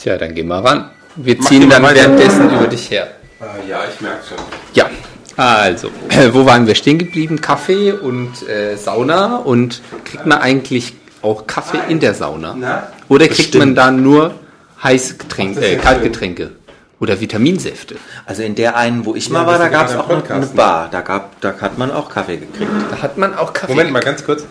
Tja, 0.00 0.16
dann 0.16 0.34
geh 0.34 0.42
mal 0.42 0.60
ran. 0.60 0.90
Wir 1.16 1.36
Mach 1.38 1.46
ziehen 1.46 1.68
mal 1.68 1.80
dann 1.82 1.94
währenddessen 1.94 2.50
über 2.50 2.66
dich 2.68 2.90
her. 2.90 3.08
Ah, 3.38 3.44
ja, 3.68 3.80
ich 3.92 4.00
merke 4.00 4.20
schon. 4.26 4.38
Ja, 4.72 4.88
also, 5.36 5.90
wo 6.32 6.46
waren 6.46 6.66
wir 6.66 6.74
stehen 6.74 6.98
geblieben? 6.98 7.40
Kaffee 7.40 7.92
und 7.92 8.48
äh, 8.48 8.76
Sauna 8.76 9.36
und 9.36 9.82
kriegt 10.04 10.24
man 10.24 10.38
eigentlich 10.38 10.94
auch 11.20 11.46
Kaffee 11.46 11.80
in 11.88 12.00
der 12.00 12.14
Sauna? 12.14 12.54
Na? 12.58 12.86
Oder 13.08 13.26
kriegt 13.28 13.54
man 13.56 13.74
Bestimmt. 13.74 13.78
da 13.78 13.90
nur 13.90 14.34
Heißgetränke, 14.82 15.58
Ach, 15.58 15.62
das 15.62 15.70
ist 15.70 15.76
äh, 15.76 15.82
Kaltgetränke? 15.82 16.52
Oder 16.98 17.20
Vitaminsäfte? 17.20 17.96
Also 18.24 18.42
in 18.42 18.54
der 18.54 18.76
einen, 18.76 19.04
wo 19.04 19.14
ich 19.14 19.28
mal 19.28 19.40
Ja, 19.40 19.46
war, 19.46 19.58
das 19.58 19.62
da 19.62 19.68
gab 19.68 19.88
es 19.88 19.96
auch 19.96 20.08
Podcast, 20.08 20.48
eine 20.50 20.56
Bar. 20.56 20.88
Da, 20.90 21.00
gab, 21.02 21.40
da 21.42 21.54
hat 21.60 21.76
man 21.76 21.90
auch 21.90 22.08
Kaffee 22.08 22.38
gekriegt. 22.38 22.70
Da 22.90 23.02
hat 23.02 23.18
man 23.18 23.34
auch 23.34 23.52
Kaffee. 23.52 23.72
Moment 23.72 23.92
mal, 23.92 24.00
ganz 24.00 24.24
kurz. 24.24 24.46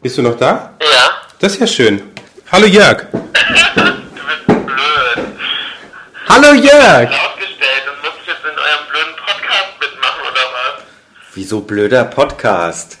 Bist 0.00 0.16
du 0.16 0.22
noch 0.22 0.36
da? 0.38 0.70
Ja, 0.80 1.10
Das 1.38 1.52
ist 1.54 1.60
ja 1.60 1.66
schön. 1.66 2.02
Hallo 2.54 2.66
Jörg. 2.68 3.08
du 3.10 3.82
bist 3.82 4.46
blöd. 4.46 5.26
Hallo 6.28 6.52
Jörg! 6.52 7.10
Aufgestellt 7.10 7.82
und 7.90 7.98
musst 8.04 8.28
jetzt 8.28 8.44
in 8.44 8.56
eurem 8.56 8.86
blöden 8.90 9.16
Podcast 9.16 9.72
mitmachen, 9.80 10.20
oder 10.22 10.44
was? 10.54 10.84
Wieso 11.34 11.62
blöder 11.62 12.04
Podcast? 12.04 12.98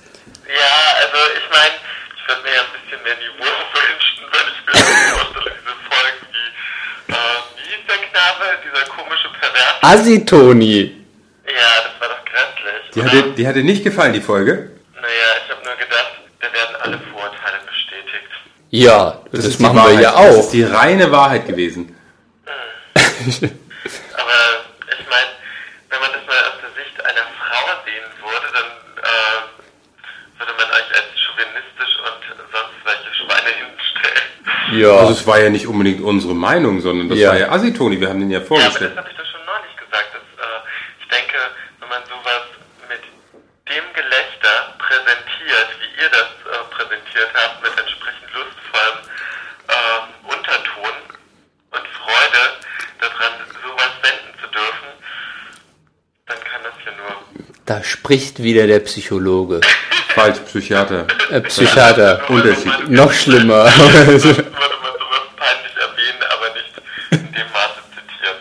Ja, 0.48 0.74
also 0.98 1.18
ich 1.38 1.46
meine, 1.54 1.74
ich 2.16 2.26
würde 2.26 2.42
mir 2.42 2.52
ja 2.52 2.62
ein 2.62 2.72
bisschen 2.74 3.00
mehr 3.04 3.14
Niveau 3.14 3.46
wünschen, 3.78 4.26
wenn 4.34 4.46
ich 4.50 4.58
mir 4.66 5.14
vorstelle, 5.14 5.52
diese 5.62 5.76
Folgen 5.86 6.22
wie, 6.34 7.12
äh, 7.12 7.38
wie 7.54 7.66
hieß 7.70 7.84
der 7.86 8.00
Knabe, 8.10 8.44
dieser 8.66 8.84
komische 8.90 9.28
Pervers? 9.38 9.82
Asitoni. 9.82 11.06
Ja, 11.46 11.70
das 11.86 11.94
war 12.00 12.08
doch 12.08 12.24
grässlich. 12.24 12.90
Die 12.92 13.00
oder? 13.00 13.06
hat, 13.06 13.14
dir, 13.14 13.34
die 13.38 13.46
hat 13.46 13.54
dir 13.54 13.62
nicht 13.62 13.84
gefallen, 13.84 14.14
die 14.14 14.20
Folge? 14.20 14.72
Naja, 14.96 15.28
ich 15.44 15.48
habe 15.48 15.62
nur 15.64 15.76
gedacht, 15.76 16.10
da 16.40 16.52
werden 16.52 16.74
alle 16.82 16.98
Vorurteile 17.12 17.60
bestätigt. 17.70 18.34
Ja, 18.76 19.20
das, 19.30 19.44
ist 19.44 19.60
die 19.60 19.62
machen 19.62 19.76
wir 19.76 20.00
ja 20.00 20.10
Das 20.10 20.14
auch. 20.16 20.40
ist 20.40 20.50
die 20.50 20.64
reine 20.64 21.12
Wahrheit 21.12 21.46
gewesen. 21.46 21.96
Aber 22.96 24.36
ich 24.90 25.06
meine, 25.08 25.30
wenn 25.90 26.00
man 26.00 26.10
das 26.12 26.26
mal 26.26 26.42
aus 26.50 26.58
der 26.60 26.72
Sicht 26.82 26.96
einer 27.04 27.22
Frau 27.38 27.62
sehen 27.84 28.02
würde, 28.18 28.48
dann 28.52 28.66
äh, 28.98 30.38
würde 30.40 30.52
man 30.58 30.66
euch 30.70 30.90
als 30.90 31.06
chauvinistisch 31.22 31.94
und 32.02 32.18
sonst 32.50 32.74
welche 32.84 33.14
Schweine 33.14 33.50
hinstellen. 33.54 34.80
Ja. 34.82 34.90
Also 34.98 35.12
es 35.12 35.24
war 35.26 35.38
ja 35.38 35.50
nicht 35.50 35.68
unbedingt 35.68 36.00
unsere 36.02 36.34
Meinung, 36.34 36.80
sondern 36.80 37.08
das 37.08 37.18
Ja. 37.18 37.28
war 37.30 37.38
ja 37.38 37.50
Asitoni, 37.50 38.00
wir 38.00 38.08
haben 38.08 38.18
den 38.18 38.30
ja 38.32 38.40
Ja, 38.40 38.44
aber 38.44 38.56
das 38.56 38.58
vorgestellt. 38.64 38.96
habe 38.96 39.08
ich 39.08 39.16
doch 39.16 39.26
schon 39.30 39.44
neulich 39.46 39.76
gesagt. 39.76 40.08
Dass, 40.14 40.26
äh, 40.42 40.60
ich 41.00 41.08
denke, 41.14 41.38
wenn 41.78 41.88
man 41.90 42.02
sowas 42.10 42.42
mit 42.90 43.02
dem 43.70 43.84
Gelächter 43.94 44.74
präsentiert, 44.82 45.68
wie 45.78 46.02
ihr 46.02 46.10
das 46.10 46.30
äh, 46.42 46.58
präsentiert 46.74 47.30
habt, 47.34 47.62
mit 47.62 47.70
entsprechend 47.78 48.28
lustvollem 48.34 48.98
ähm, 49.70 50.02
Unterton 50.28 50.96
und 51.70 51.86
Freude 51.96 52.42
daran, 53.00 53.32
sowas 53.64 53.92
senden 54.02 54.32
zu 54.42 54.46
dürfen, 54.52 54.90
dann 56.26 56.38
kann 56.44 56.60
das 56.66 56.74
ja 56.84 56.92
nur 56.98 57.14
Da 57.66 57.82
spricht 57.82 58.42
wieder 58.42 58.66
der 58.66 58.80
Psychologe. 58.80 59.60
Falsch, 60.14 60.38
Psychiater. 60.46 61.06
Äh, 61.30 61.40
Psychiater. 61.42 62.20
Unterschied. 62.28 62.88
Noch 62.90 63.12
schlimmer. 63.12 63.64
würde 63.64 63.78
man 63.80 64.20
sowas 64.22 65.26
peinlich 65.36 65.74
erwähnen, 65.76 66.22
aber 66.30 66.54
nicht 66.54 66.72
in 67.10 67.32
dem 67.32 67.52
Maße 67.52 67.80
zitieren. 67.94 68.36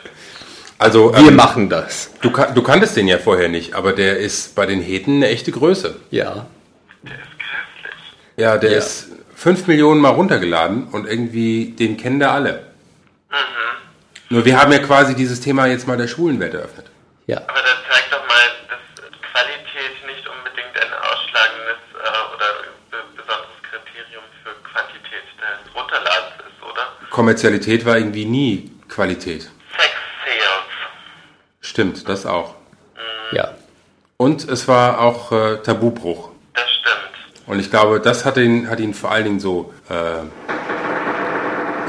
Also, 0.78 1.14
Wir 1.14 1.28
ähm, 1.30 1.36
machen 1.36 1.70
das. 1.70 2.12
du, 2.22 2.30
du 2.30 2.62
kanntest 2.62 2.98
den 2.98 3.08
ja 3.08 3.18
vorher 3.18 3.48
nicht, 3.50 3.74
aber 3.76 3.94
der 3.94 4.18
ist 4.18 4.56
bei 4.56 4.66
den 4.66 4.82
Heten 4.82 5.16
eine 5.18 5.30
echte 5.30 5.52
Größe. 5.52 5.96
Ja. 6.12 6.46
Der 7.04 7.14
ist 7.14 7.40
grässlich. 7.40 8.04
Ja, 8.36 8.58
der 8.58 8.72
Ja. 8.72 8.78
ist 8.80 9.08
5 9.36 9.66
Millionen 9.68 10.02
Mal 10.02 10.10
runtergeladen 10.12 10.88
und 10.92 11.08
irgendwie, 11.08 11.72
den 11.72 11.98
kennen 11.98 12.20
da 12.20 12.34
alle. 12.34 12.68
Nur 14.30 14.46
wir 14.46 14.60
haben 14.60 14.72
ja 14.72 14.80
quasi 14.80 15.16
dieses 15.16 15.42
Thema 15.42 15.68
jetzt 15.68 15.86
mal 15.88 15.96
der 15.98 16.08
Schwulenwelt 16.08 16.54
eröffnet. 16.56 16.88
Ja. 17.28 17.38
Aber 17.38 17.60
das 17.62 17.78
zeigt 17.92 18.12
doch 18.12 18.26
mal, 18.26 18.42
dass 18.68 18.82
Qualität 19.30 19.94
nicht 20.08 20.26
unbedingt 20.26 20.74
ein 20.74 20.90
ausschlagendes 21.06 21.82
äh, 21.94 22.34
oder 22.34 22.50
be 22.90 22.98
besonderes 23.14 23.60
Kriterium 23.70 24.24
für 24.42 24.56
Quantität 24.66 25.22
des 25.38 25.70
Runterladens 25.76 26.34
ist, 26.50 26.60
oder? 26.66 26.98
Kommerzialität 27.14 27.86
war 27.86 27.96
irgendwie 27.96 28.26
nie 28.26 28.72
Qualität. 28.90 29.44
Sex 29.44 29.92
Sales. 30.26 30.64
Stimmt, 31.62 32.10
das 32.10 32.26
auch. 32.26 32.56
Ja. 33.32 33.54
Und 34.18 34.50
es 34.50 34.68
war 34.68 35.00
auch 35.00 35.32
äh, 35.32 35.58
Tabubruch. 35.58 36.32
Das 36.56 36.64
stimmt. 36.72 37.46
Und 37.46 37.60
ich 37.60 37.70
glaube, 37.70 38.00
das 38.00 38.26
hat 38.26 38.38
ihn, 38.38 38.68
hat 38.68 38.80
ihn 38.80 38.96
vor 38.96 39.12
allen 39.12 39.26
Dingen 39.26 39.40
so. 39.40 39.72
Äh, 39.92 40.24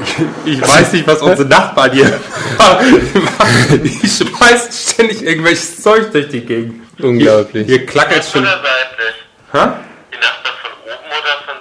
ich, 0.03 0.15
ich 0.45 0.61
weiß 0.61 0.93
nicht, 0.93 1.07
was 1.07 1.23
unsere 1.23 1.49
Nachbarn 1.49 1.91
hier 1.91 2.05
machen. 2.59 3.83
Die 3.83 4.07
schmeißen 4.07 4.71
ständig 4.71 5.23
irgendwelches 5.23 5.81
Zeug 5.81 6.11
durch 6.11 6.29
die 6.29 6.41
Gegend. 6.41 6.83
Unglaublich. 7.01 7.65
Hier, 7.65 7.77
hier 7.77 7.85
klackert 7.87 8.25
schon. 8.25 8.43
oder 8.43 8.61
seitlich? 8.61 9.15
Ha? 9.53 9.79
Die 10.13 10.17
Nachbarn 10.17 10.55
von 10.61 10.71
oben 10.83 11.07
oder 11.07 11.45
von 11.47 11.55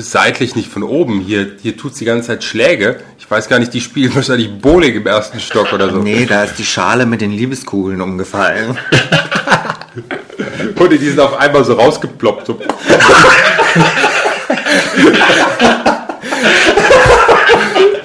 seitlich? 0.00 0.54
Äh, 0.54 0.58
nicht 0.58 0.70
von 0.70 0.82
oben. 0.82 1.20
Hier, 1.20 1.52
hier 1.62 1.76
tut's 1.76 1.98
die 1.98 2.04
ganze 2.04 2.28
Zeit 2.28 2.44
Schläge. 2.44 3.00
Ich 3.18 3.30
weiß 3.30 3.48
gar 3.48 3.58
nicht, 3.58 3.72
die 3.72 3.80
spielen 3.80 4.14
wahrscheinlich 4.14 4.50
Bowling 4.58 4.94
im 4.94 5.06
ersten 5.06 5.40
Stock 5.40 5.72
oder 5.72 5.90
so. 5.90 5.98
Nee, 5.98 6.26
da 6.26 6.44
ist 6.44 6.58
die 6.58 6.64
Schale 6.64 7.06
mit 7.06 7.20
den 7.20 7.32
Liebeskugeln 7.32 8.00
umgefallen. 8.00 8.78
Und 10.76 10.90
die 10.90 10.98
sind 10.98 11.20
auf 11.20 11.38
einmal 11.38 11.64
so 11.64 11.74
rausgeploppt. 11.74 12.46
So. 12.46 12.60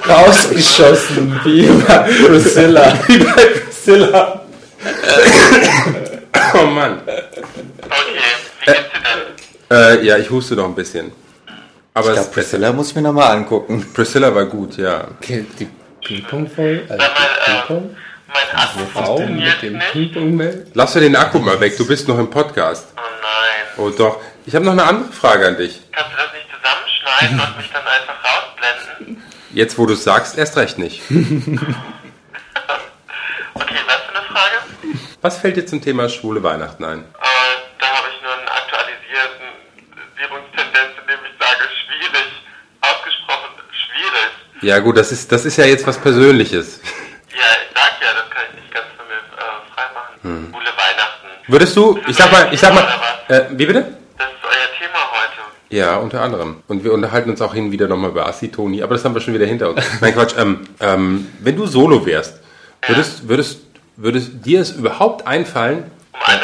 Rausgeschossen, 0.08 1.40
wie 1.44 1.68
bei 1.68 2.10
Priscilla. 2.28 2.94
Wie 3.08 3.18
bei 3.20 3.46
Priscilla. 3.46 4.42
oh 6.54 6.66
Mann. 6.66 7.02
Okay, 7.02 7.20
wie 8.66 8.66
geht's 8.66 8.66
dir 8.66 8.74
denn? 8.74 10.02
Äh, 10.02 10.06
ja, 10.06 10.18
ich 10.18 10.30
huste 10.30 10.56
noch 10.56 10.66
ein 10.66 10.76
bisschen. 10.76 11.12
Aber 12.00 12.10
Ich 12.10 12.14
glaube, 12.14 12.30
Priscilla 12.32 12.72
muss 12.72 12.90
ich 12.90 12.96
mir 12.96 13.02
nochmal 13.02 13.32
angucken. 13.36 13.86
Priscilla 13.94 14.34
war 14.34 14.46
gut, 14.46 14.78
ja. 14.78 15.08
Okay, 15.20 15.46
die 15.60 15.68
Ping-Pong-Folge, 16.06 16.86
also 16.90 17.04
die 17.06 17.52
äh, 17.52 17.56
Ping-Pong. 17.56 17.96
mein 18.28 18.60
Akku 18.60 18.80
Frau 18.94 19.18
funktioniert 19.18 19.64
mit 19.64 20.16
dem 20.16 20.38
nicht. 20.38 20.58
Lass 20.74 20.94
dir 20.94 21.02
den 21.02 21.16
Akku 21.16 21.40
mal 21.40 21.60
weg, 21.60 21.76
du 21.78 21.86
bist 21.86 22.08
noch 22.08 22.18
im 22.18 22.30
Podcast. 22.30 22.88
Oh 22.96 23.02
nein. 23.22 23.86
Oh 23.86 23.90
doch. 23.90 24.22
Ich 24.46 24.56
habe 24.56 24.64
noch 24.66 24.72
eine 24.72 24.84
andere 24.84 25.12
Frage 25.12 25.48
an 25.48 25.58
dich. 25.58 25.82
Kannst 25.92 26.12
du 26.12 26.18
das 26.18 26.34
nicht 26.34 26.48
zusammenschneiden 26.50 27.40
und 27.48 27.58
mich 27.58 27.72
dann 27.72 27.84
einfach 27.84 28.16
rausblenden? 28.24 29.24
Jetzt, 29.54 29.78
wo 29.78 29.86
du 29.86 29.94
es 29.94 30.04
sagst, 30.04 30.38
erst 30.38 30.56
recht 30.58 30.78
nicht. 30.80 31.02
Okay, 33.56 33.76
was 33.88 33.96
für 33.96 34.18
eine 34.18 34.26
Frage? 34.28 34.98
Was 35.22 35.38
fällt 35.38 35.58
dir 35.58 35.66
zum 35.66 35.82
Thema 35.82 36.08
schwule 36.08 36.42
Weihnachten 36.44 36.86
ein? 36.86 37.04
Ja 44.62 44.80
gut, 44.80 44.98
das 44.98 45.12
ist, 45.12 45.32
das 45.32 45.46
ist 45.46 45.58
ja 45.58 45.66
jetzt 45.66 45.86
was 45.88 45.98
Persönliches. 45.98 46.80
Ja, 47.32 47.38
ich 47.38 47.76
sag 47.76 48.02
ja, 48.02 48.08
das 48.14 48.30
kann 48.30 48.44
ich 48.54 48.62
nicht 48.62 48.74
ganz 48.74 48.86
von 48.98 49.06
mir 49.08 49.16
äh, 49.16 49.74
freimachen. 49.74 50.50
Schwule 50.52 50.66
Weihnachten. 50.66 51.28
Würdest 51.48 51.76
du, 51.78 52.00
ich 52.08 52.16
sag 52.18 52.32
mal, 52.32 52.54
ich 52.54 52.60
sag 52.60 52.74
mal, 52.74 52.86
äh, 53.30 53.42
wie 53.52 53.66
bitte? 53.66 53.98
Das 54.18 54.28
ist 54.28 54.44
euer 54.44 54.78
Thema 54.78 55.00
heute. 55.12 55.42
Ja, 55.70 55.96
unter 55.98 56.22
anderem. 56.22 56.62
Und 56.68 56.84
wir 56.84 56.92
unterhalten 56.94 57.30
uns 57.30 57.42
auch 57.42 57.54
hin 57.54 57.66
und 57.66 57.72
wieder 57.72 57.88
nochmal 57.88 58.10
über 58.12 58.28
Assi-Toni, 58.28 58.84
aber 58.84 58.96
das 58.96 59.06
haben 59.06 59.14
wir 59.14 59.22
schon 59.22 59.34
wieder 59.34 59.46
hinter 59.46 59.70
uns. 59.70 59.82
Nein, 60.02 60.14
Quatsch. 60.14 60.34
Ähm, 60.38 60.68
ähm, 60.82 61.28
wenn 61.40 61.56
du 61.56 61.66
Solo 61.66 62.06
wärst, 62.06 62.40
würdest, 62.86 63.28
würdest, 63.30 63.60
würdest 63.96 64.32
dir 64.46 64.60
es 64.62 64.72
überhaupt 64.72 65.26
einfallen, 65.26 65.90
Um 66.12 66.20
21 66.22 66.42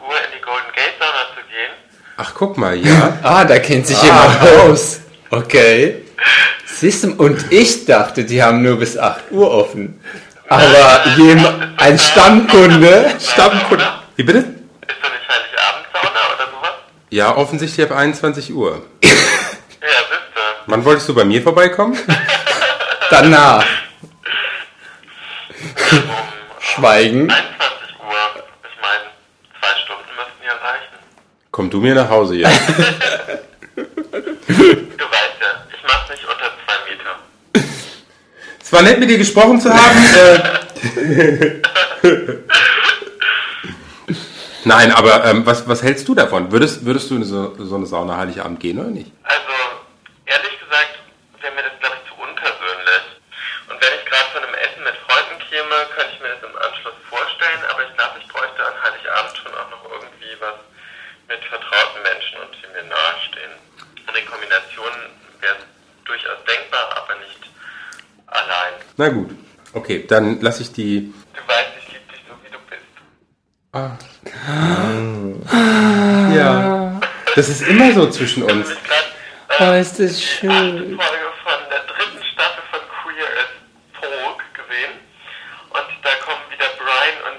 Uhr 0.00 0.14
in 0.14 0.38
die 0.38 0.42
Golden 0.42 0.72
Gate 0.74 0.94
Sauna 1.00 1.24
zu 1.34 1.40
gehen. 1.48 1.72
ach 2.16 2.34
guck 2.34 2.56
mal, 2.56 2.76
ja, 2.76 3.18
Ah, 3.24 3.44
da 3.44 3.58
kennt 3.58 3.86
sich 3.86 4.00
jemand 4.00 4.40
aus. 4.42 5.00
Okay. 5.30 6.04
Siehst 6.80 7.02
du, 7.02 7.12
und 7.14 7.50
ich 7.50 7.86
dachte, 7.86 8.24
die 8.24 8.40
haben 8.40 8.62
nur 8.62 8.78
bis 8.78 8.96
8 8.96 9.32
Uhr 9.32 9.50
offen. 9.50 10.00
Aber 10.48 11.02
ein 11.76 11.98
Stammkunde, 11.98 13.16
Stammkunde. 13.18 13.84
Wie 14.14 14.22
bitte? 14.22 14.38
Ist 14.38 14.46
doch 15.02 15.10
nicht 15.10 15.28
Heiligabend-Sauna 15.28 16.20
oder 16.36 16.46
sowas? 16.52 16.70
Ja, 17.10 17.36
offensichtlich 17.36 17.84
ab 17.90 17.96
21 17.96 18.54
Uhr. 18.54 18.86
Ja, 19.02 19.10
siehste. 19.10 19.88
Wann 20.66 20.84
wolltest 20.84 21.08
du 21.08 21.16
bei 21.16 21.24
mir 21.24 21.42
vorbeikommen? 21.42 21.98
danach. 23.10 23.66
Schweigen. 26.60 27.28
21 27.28 27.40
Uhr. 27.98 28.44
Ich 28.62 28.80
meine, 28.80 29.02
zwei 29.58 29.80
Stunden 29.84 30.10
müssten 30.14 30.44
ja 30.46 30.52
reichen. 30.52 30.94
Komm 31.50 31.70
du 31.70 31.80
mir 31.80 31.96
nach 31.96 32.08
Hause, 32.08 32.36
ja. 32.36 32.48
Du 33.78 33.84
weißt 34.54 35.38
ja, 35.40 35.50
ich 35.72 35.88
Es 38.68 38.72
war 38.74 38.82
nett, 38.82 39.00
mit 39.00 39.08
dir 39.08 39.16
gesprochen 39.16 39.58
zu 39.58 39.72
haben. 39.72 39.96
äh, 42.04 42.36
Nein, 44.64 44.92
aber 44.92 45.24
ähm, 45.24 45.46
was, 45.46 45.66
was 45.66 45.82
hältst 45.82 46.06
du 46.06 46.14
davon? 46.14 46.52
Würdest, 46.52 46.84
würdest 46.84 47.08
du 47.10 47.16
in 47.16 47.24
so, 47.24 47.56
so 47.64 47.76
eine 47.76 47.86
Sauna 47.86 48.18
Heiligabend 48.18 48.60
gehen 48.60 48.78
oder 48.78 48.90
nicht? 48.92 49.10
Also, 49.24 49.56
ehrlich 50.26 50.52
gesagt, 50.60 51.00
wäre 51.40 51.54
mir 51.56 51.64
das, 51.64 51.80
glaube 51.80 51.96
ich, 51.96 52.04
zu 52.12 52.14
unpersönlich. 52.20 53.04
Und 53.72 53.80
wenn 53.80 53.92
ich 53.96 54.04
gerade 54.04 54.28
von 54.36 54.44
einem 54.44 54.52
Essen 54.60 54.84
mit 54.84 55.00
Freunden 55.00 55.40
käme, 55.48 55.76
könnte 55.96 56.12
ich 56.12 56.20
mir 56.20 56.28
das 56.36 56.44
im 56.44 56.52
Anschluss 56.60 57.00
vorstellen, 57.08 57.64
aber 57.72 57.88
ich 57.88 57.92
glaube, 57.96 58.20
ich 58.20 58.28
bräuchte 58.28 58.60
an 58.68 58.76
Heiligabend 58.84 59.32
schon 59.32 59.54
auch 59.56 59.70
noch 59.72 59.84
irgendwie 59.96 60.36
was 60.44 60.60
mit 61.32 61.40
vertrauten 61.40 62.04
Menschen 62.04 62.36
und 62.44 62.52
die 62.52 62.68
mir 62.68 62.84
nahestehen. 62.84 63.56
Und 64.04 64.12
in 64.12 64.28
Kombinationen 64.28 65.16
wäre 65.40 65.56
es 65.56 65.64
durchaus 66.04 66.44
denkbar, 66.44 66.84
aber 67.00 67.16
nicht 67.24 67.48
allein. 68.28 68.74
Na 68.98 69.08
gut. 69.08 69.30
Okay, 69.74 70.04
dann 70.08 70.40
lasse 70.40 70.62
ich 70.62 70.72
die. 70.72 71.14
Du 71.32 71.40
weißt, 71.46 71.68
ich 71.80 71.86
liebe 71.92 72.04
dich 72.12 72.22
so, 72.28 72.34
wie 72.42 72.50
du 72.50 72.58
bist. 72.68 72.82
Ja. 76.36 77.00
Das 77.36 77.48
ist 77.48 77.62
immer 77.62 77.92
so 77.92 78.10
zwischen 78.10 78.42
uns. 78.42 78.70
Ich 78.70 78.82
gerade 78.82 79.04
Oh, 79.60 79.72
ist 79.80 79.98
das 79.98 80.22
schön. 80.22 80.50
Folge 80.50 81.28
von 81.44 81.58
der 81.70 81.80
dritten 81.86 82.22
Staffel 82.32 82.62
von 82.70 82.80
Queer 83.02 83.26
as 83.38 83.50
Folk 84.00 84.38
gesehen. 84.54 84.92
Und 85.70 85.86
da 86.02 86.10
kommen 86.24 86.42
wieder 86.50 86.66
Brian 86.78 87.18
und 87.26 87.38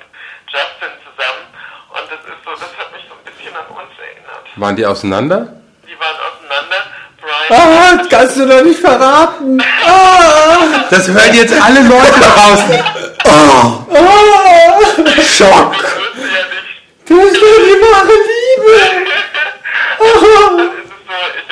Justin 0.51 0.93
zusammen. 1.03 1.43
Und 1.91 2.05
das 2.11 2.19
ist 2.23 2.43
so, 2.43 2.51
das 2.51 2.71
hat 2.77 2.91
mich 2.95 3.03
so 3.07 3.15
ein 3.15 3.23
bisschen 3.23 3.55
an 3.55 3.67
uns 3.67 3.93
erinnert. 3.99 4.43
Waren 4.55 4.75
die 4.75 4.85
auseinander? 4.85 5.61
Die 5.87 5.97
waren 5.99 6.17
auseinander. 6.27 6.81
Brian. 7.19 7.38
Ah, 7.51 7.95
das 7.97 8.09
kannst 8.09 8.37
du 8.37 8.45
doch 8.47 8.61
nicht 8.63 8.79
verraten. 8.79 9.57
Ah, 9.85 10.85
Das 10.89 11.07
hören 11.07 11.33
jetzt 11.33 11.53
alle 11.59 11.81
Leute 11.81 12.19
draußen. 12.19 12.83
Schock. 15.23 15.73
Wusste 15.73 16.21
ja 16.21 16.43
nicht. 16.49 16.79
Das 17.07 17.17
ist 17.25 17.41
doch 17.41 17.57
die 17.65 17.77
wahre 17.81 18.15
Liebe. 18.29 18.73
Es 19.99 20.05
ist 20.85 20.95
so, 21.07 21.15
ich 21.31 21.47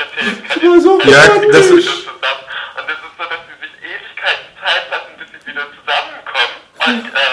erzähle 0.62 0.78
es 0.78 0.84
so 0.84 1.00
Ja, 1.04 1.22
das 1.52 1.66
ist. 1.66 1.72
Und 1.72 1.76
es 1.76 1.82
ist 1.82 3.16
so, 3.18 3.24
dass 3.24 3.42
sie 3.48 3.58
sich 3.62 3.74
Ewigkeiten 3.84 4.48
Zeit 4.62 4.84
lassen, 4.92 5.14
bis 5.18 5.28
sie 5.34 5.42
wieder 5.52 5.66
zusammenkommen. 5.74 6.54
Und 6.86 7.06
äh, 7.14 7.26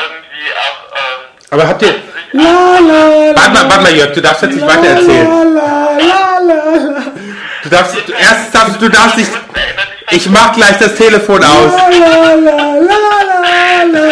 irgendwie 0.00 0.48
auch. 0.56 0.80
Ähm, 0.96 1.20
Aber 1.50 1.64
habt 1.68 1.82
ihr. 1.82 1.88
sich 1.88 2.02
La, 2.32 2.78
la, 2.80 3.36
Warte 3.36 3.50
mal, 3.52 3.68
warte 3.68 3.82
mal, 3.82 3.94
Jörg, 3.94 4.12
du 4.12 4.20
darfst 4.22 4.42
jetzt 4.42 4.54
nicht 4.54 4.66
weiter 4.66 4.86
erzählen. 4.88 5.28
la, 5.28 5.42
la, 5.42 5.98
la, 5.98 6.60
la. 6.76 7.02
Du 7.62 7.63
darfst, 7.74 7.96
du, 7.96 8.12
erstens 8.12 8.50
darfst 8.52 8.82
du 8.82 8.88
darfst 8.88 9.16
nicht. 9.16 9.30
Ich 10.10 10.28
mach 10.30 10.54
gleich 10.54 10.78
das 10.78 10.94
Telefon 10.94 11.42
aus. 11.42 11.72
La, 11.72 11.88
la, 11.88 12.34
la, 12.34 12.56
la, 12.78 12.98
la, 12.98 13.38
la, 13.92 14.08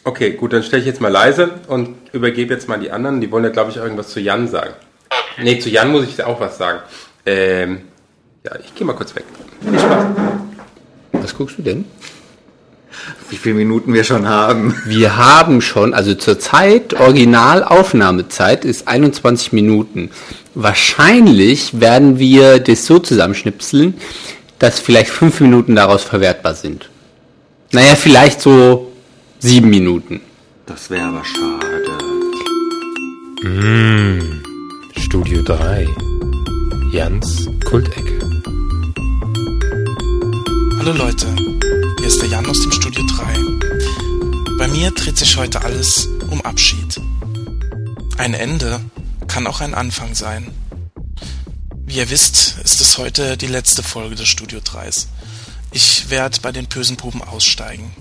Okay, 0.08 0.32
gut, 0.34 0.54
dann 0.54 0.62
stelle 0.64 0.82
ich 0.82 0.88
jetzt 0.88 1.02
mal 1.02 1.12
leise 1.12 1.50
und 1.68 1.96
übergebe 2.14 2.54
jetzt 2.54 2.70
mal 2.70 2.78
die 2.78 2.92
anderen. 2.92 3.22
Die 3.22 3.32
wollen 3.32 3.44
ja, 3.44 3.50
glaube 3.50 3.72
ich, 3.72 3.78
irgendwas 3.78 4.10
zu 4.10 4.20
Jan 4.20 4.48
sagen. 4.48 4.74
Nee, 5.42 5.58
zu 5.60 5.70
Jan 5.70 5.92
muss 5.92 6.06
ich 6.06 6.24
auch 6.24 6.40
was 6.40 6.60
sagen. 6.60 6.80
Ähm, 7.26 7.82
ja, 8.44 8.52
ich 8.64 8.76
gehe 8.76 8.86
mal 8.86 8.94
kurz 8.94 9.16
weg. 9.16 9.26
Viel 9.68 9.80
Spaß. 9.80 10.06
Was 11.12 11.36
guckst 11.36 11.58
du 11.58 11.64
denn? 11.64 11.86
Wie 13.30 13.38
viele 13.38 13.56
Minuten 13.56 13.94
wir 13.94 14.04
schon 14.04 14.28
haben. 14.28 14.76
Wir 14.86 15.18
haben 15.18 15.62
schon, 15.62 15.94
also 15.94 16.14
zurzeit, 16.14 16.94
Originalaufnahmezeit 16.94 18.66
ist 18.66 18.88
21 18.88 19.54
Minuten. 19.54 20.12
Wahrscheinlich 20.54 21.80
werden 21.80 22.20
wir 22.20 22.60
das 22.60 22.86
so 22.86 23.00
zusammenschnipseln, 23.00 23.96
dass 24.60 24.80
vielleicht 24.80 25.10
fünf 25.10 25.40
Minuten 25.40 25.76
daraus 25.76 26.04
verwertbar 26.04 26.56
sind. 26.56 26.90
Naja, 27.72 27.96
vielleicht 27.96 28.42
so 28.42 28.92
sieben 29.40 29.70
Minuten. 29.70 30.22
Das 30.66 30.90
wäre 30.90 31.08
aber 31.08 31.24
schade. 31.26 31.76
Studio 34.98 35.42
3. 35.44 35.88
Jans 36.92 37.50
Kultecke. 37.64 38.20
Hallo 40.78 40.94
Leute, 40.94 41.28
hier 42.06 42.14
ist 42.14 42.22
der 42.22 42.30
Jan 42.30 42.46
aus 42.46 42.62
dem 42.62 42.72
Studio 42.72 43.04
3. 43.04 44.58
Bei 44.60 44.68
mir 44.68 44.92
dreht 44.92 45.18
sich 45.18 45.38
heute 45.38 45.64
alles 45.64 46.06
um 46.30 46.40
Abschied. 46.42 47.02
Ein 48.20 48.36
Ende 48.36 48.80
kann 49.26 49.48
auch 49.48 49.60
ein 49.60 49.74
Anfang 49.74 50.14
sein. 50.14 50.54
Wie 51.78 51.96
ihr 51.96 52.12
wisst, 52.12 52.58
ist 52.64 52.80
es 52.80 53.00
heute 53.00 53.38
die 53.38 53.48
letzte 53.48 53.82
Folge 53.82 54.14
des 54.14 54.28
Studio 54.28 54.60
3s. 54.60 55.08
Ich 55.72 56.12
werde 56.12 56.42
bei 56.42 56.52
den 56.52 56.68
bösen 56.68 56.96
Buben 56.96 57.24
aussteigen. 57.24 57.92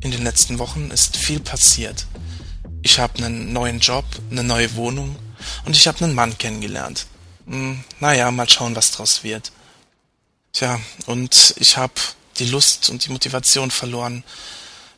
In 0.00 0.10
den 0.10 0.24
letzten 0.24 0.58
Wochen 0.58 0.90
ist 0.90 1.16
viel 1.16 1.38
passiert. 1.38 2.08
Ich 2.82 2.98
habe 2.98 3.18
einen 3.18 3.52
neuen 3.52 3.78
Job, 3.78 4.06
eine 4.32 4.42
neue 4.42 4.74
Wohnung 4.74 5.14
und 5.66 5.76
ich 5.76 5.86
habe 5.86 6.04
einen 6.04 6.16
Mann 6.16 6.36
kennengelernt. 6.36 7.06
Hm, 7.46 7.78
naja, 8.00 8.28
mal 8.32 8.48
schauen, 8.48 8.74
was 8.74 8.90
draus 8.90 9.22
wird. 9.22 9.52
Tja, 10.52 10.80
und 11.06 11.54
ich 11.60 11.76
habe 11.76 11.94
die 12.38 12.46
Lust 12.46 12.90
und 12.90 13.04
die 13.04 13.10
Motivation 13.10 13.70
verloren, 13.70 14.24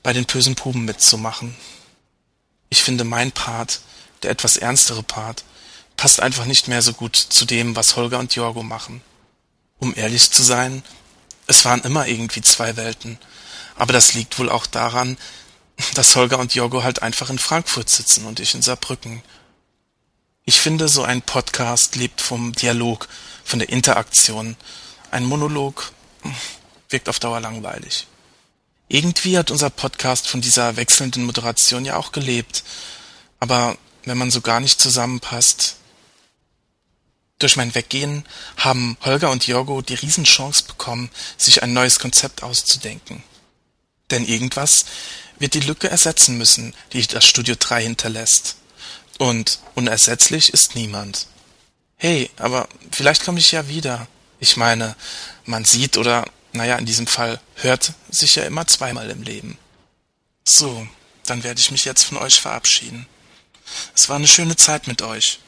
bei 0.03 0.13
den 0.13 0.25
bösen 0.25 0.55
Puben 0.55 0.85
mitzumachen. 0.85 1.55
Ich 2.69 2.83
finde, 2.83 3.05
mein 3.05 3.33
Part, 3.33 3.81
der 4.23 4.31
etwas 4.31 4.57
ernstere 4.57 5.03
Part, 5.03 5.45
passt 5.97 6.21
einfach 6.21 6.47
nicht 6.47 6.69
mehr 6.69 6.83
so 6.83 6.93
gut 6.93 7.17
zu 7.17 7.45
dem, 7.45 7.77
was 7.77 7.97
Holger 7.97 8.19
und 8.19 8.35
Jorgo 8.35 8.63
machen. 8.63 9.03
Um 9.79 9.95
ehrlich 9.95 10.31
zu 10.31 10.43
sein, 10.43 10.83
es 11.47 11.65
waren 11.65 11.83
immer 11.83 12.07
irgendwie 12.07 12.43
zwei 12.43 12.77
Welten. 12.77 13.19
Aber 13.77 13.93
das 13.93 14.15
liegt 14.15 14.39
wohl 14.39 14.49
auch 14.49 14.67
daran, 14.67 15.19
dass 15.95 16.17
Holger 16.17 16.39
und 16.39 16.55
Jorgo 16.55 16.83
halt 16.83 17.03
einfach 17.03 17.31
in 17.31 17.39
Frankfurt 17.39 17.89
sitzen 17.89 18.27
und 18.27 18.41
ich 18.41 18.55
in 18.55 18.63
Saarbrücken. 18.63 19.23
Ich 20.45 20.61
finde, 20.61 20.89
so 20.89 21.03
ein 21.03 21.23
Podcast 21.23 21.97
lebt 21.97 22.21
vom 22.21 22.53
Dialog, 22.53 23.09
von 23.45 23.59
der 23.59 23.69
Interaktion. 23.69 24.57
Ein 25.11 25.25
Monolog 25.25 25.93
wirkt 26.91 27.09
auf 27.09 27.19
Dauer 27.19 27.41
langweilig. 27.41 28.07
Irgendwie 28.89 29.39
hat 29.39 29.51
unser 29.51 29.71
Podcast 29.71 30.29
von 30.29 30.41
dieser 30.41 30.77
wechselnden 30.77 31.25
Moderation 31.25 31.85
ja 31.85 31.97
auch 31.97 32.13
gelebt. 32.13 32.65
Aber 33.39 33.77
wenn 34.05 34.19
man 34.19 34.31
so 34.31 34.41
gar 34.41 34.61
nicht 34.61 34.81
zusammenpasst. 34.81 35.77
Durch 37.39 37.57
mein 37.57 37.75
Weggehen 37.75 38.27
haben 38.57 38.99
Holger 39.03 39.31
und 39.31 39.47
Jorgo 39.47 39.81
die 39.81 39.95
Riesenchance 39.95 40.65
bekommen, 40.65 41.11
sich 41.39 41.63
ein 41.63 41.73
neues 41.73 41.99
Konzept 41.99 42.43
auszudenken. 42.43 43.23
Denn 44.11 44.27
irgendwas 44.27 44.85
wird 45.39 45.55
die 45.55 45.61
Lücke 45.61 45.89
ersetzen 45.89 46.37
müssen, 46.37 46.75
die 46.93 47.07
das 47.07 47.25
Studio 47.25 47.55
3 47.59 47.83
hinterlässt. 47.83 48.57
Und 49.19 49.61
unersetzlich 49.75 50.53
ist 50.53 50.75
niemand. 50.75 51.27
Hey, 51.97 52.31
aber 52.37 52.69
vielleicht 52.91 53.25
komme 53.25 53.39
ich 53.39 53.53
ja 53.53 53.69
wieder. 53.69 54.07
Ich 54.39 54.57
meine, 54.57 54.97
man 55.45 55.65
sieht 55.65 55.97
oder, 55.97 56.25
naja, 56.53 56.77
in 56.77 56.87
diesem 56.87 57.07
Fall 57.07 57.41
hört 57.57 57.93
sich 58.11 58.35
ja 58.37 58.45
immer 58.45 58.67
zweimal 58.67 59.11
im 59.11 59.23
Leben. 59.23 59.59
So, 60.45 60.87
dann 61.27 61.45
werde 61.45 61.61
ich 61.61 61.71
mich 61.71 61.85
jetzt 61.85 62.05
von 62.05 62.19
euch 62.19 62.41
verabschieden. 62.41 63.07
Es 63.95 64.09
war 64.09 64.17
eine 64.17 64.27
schöne 64.27 64.57
Zeit 64.57 64.87
mit 64.87 65.03
euch. 65.03 65.39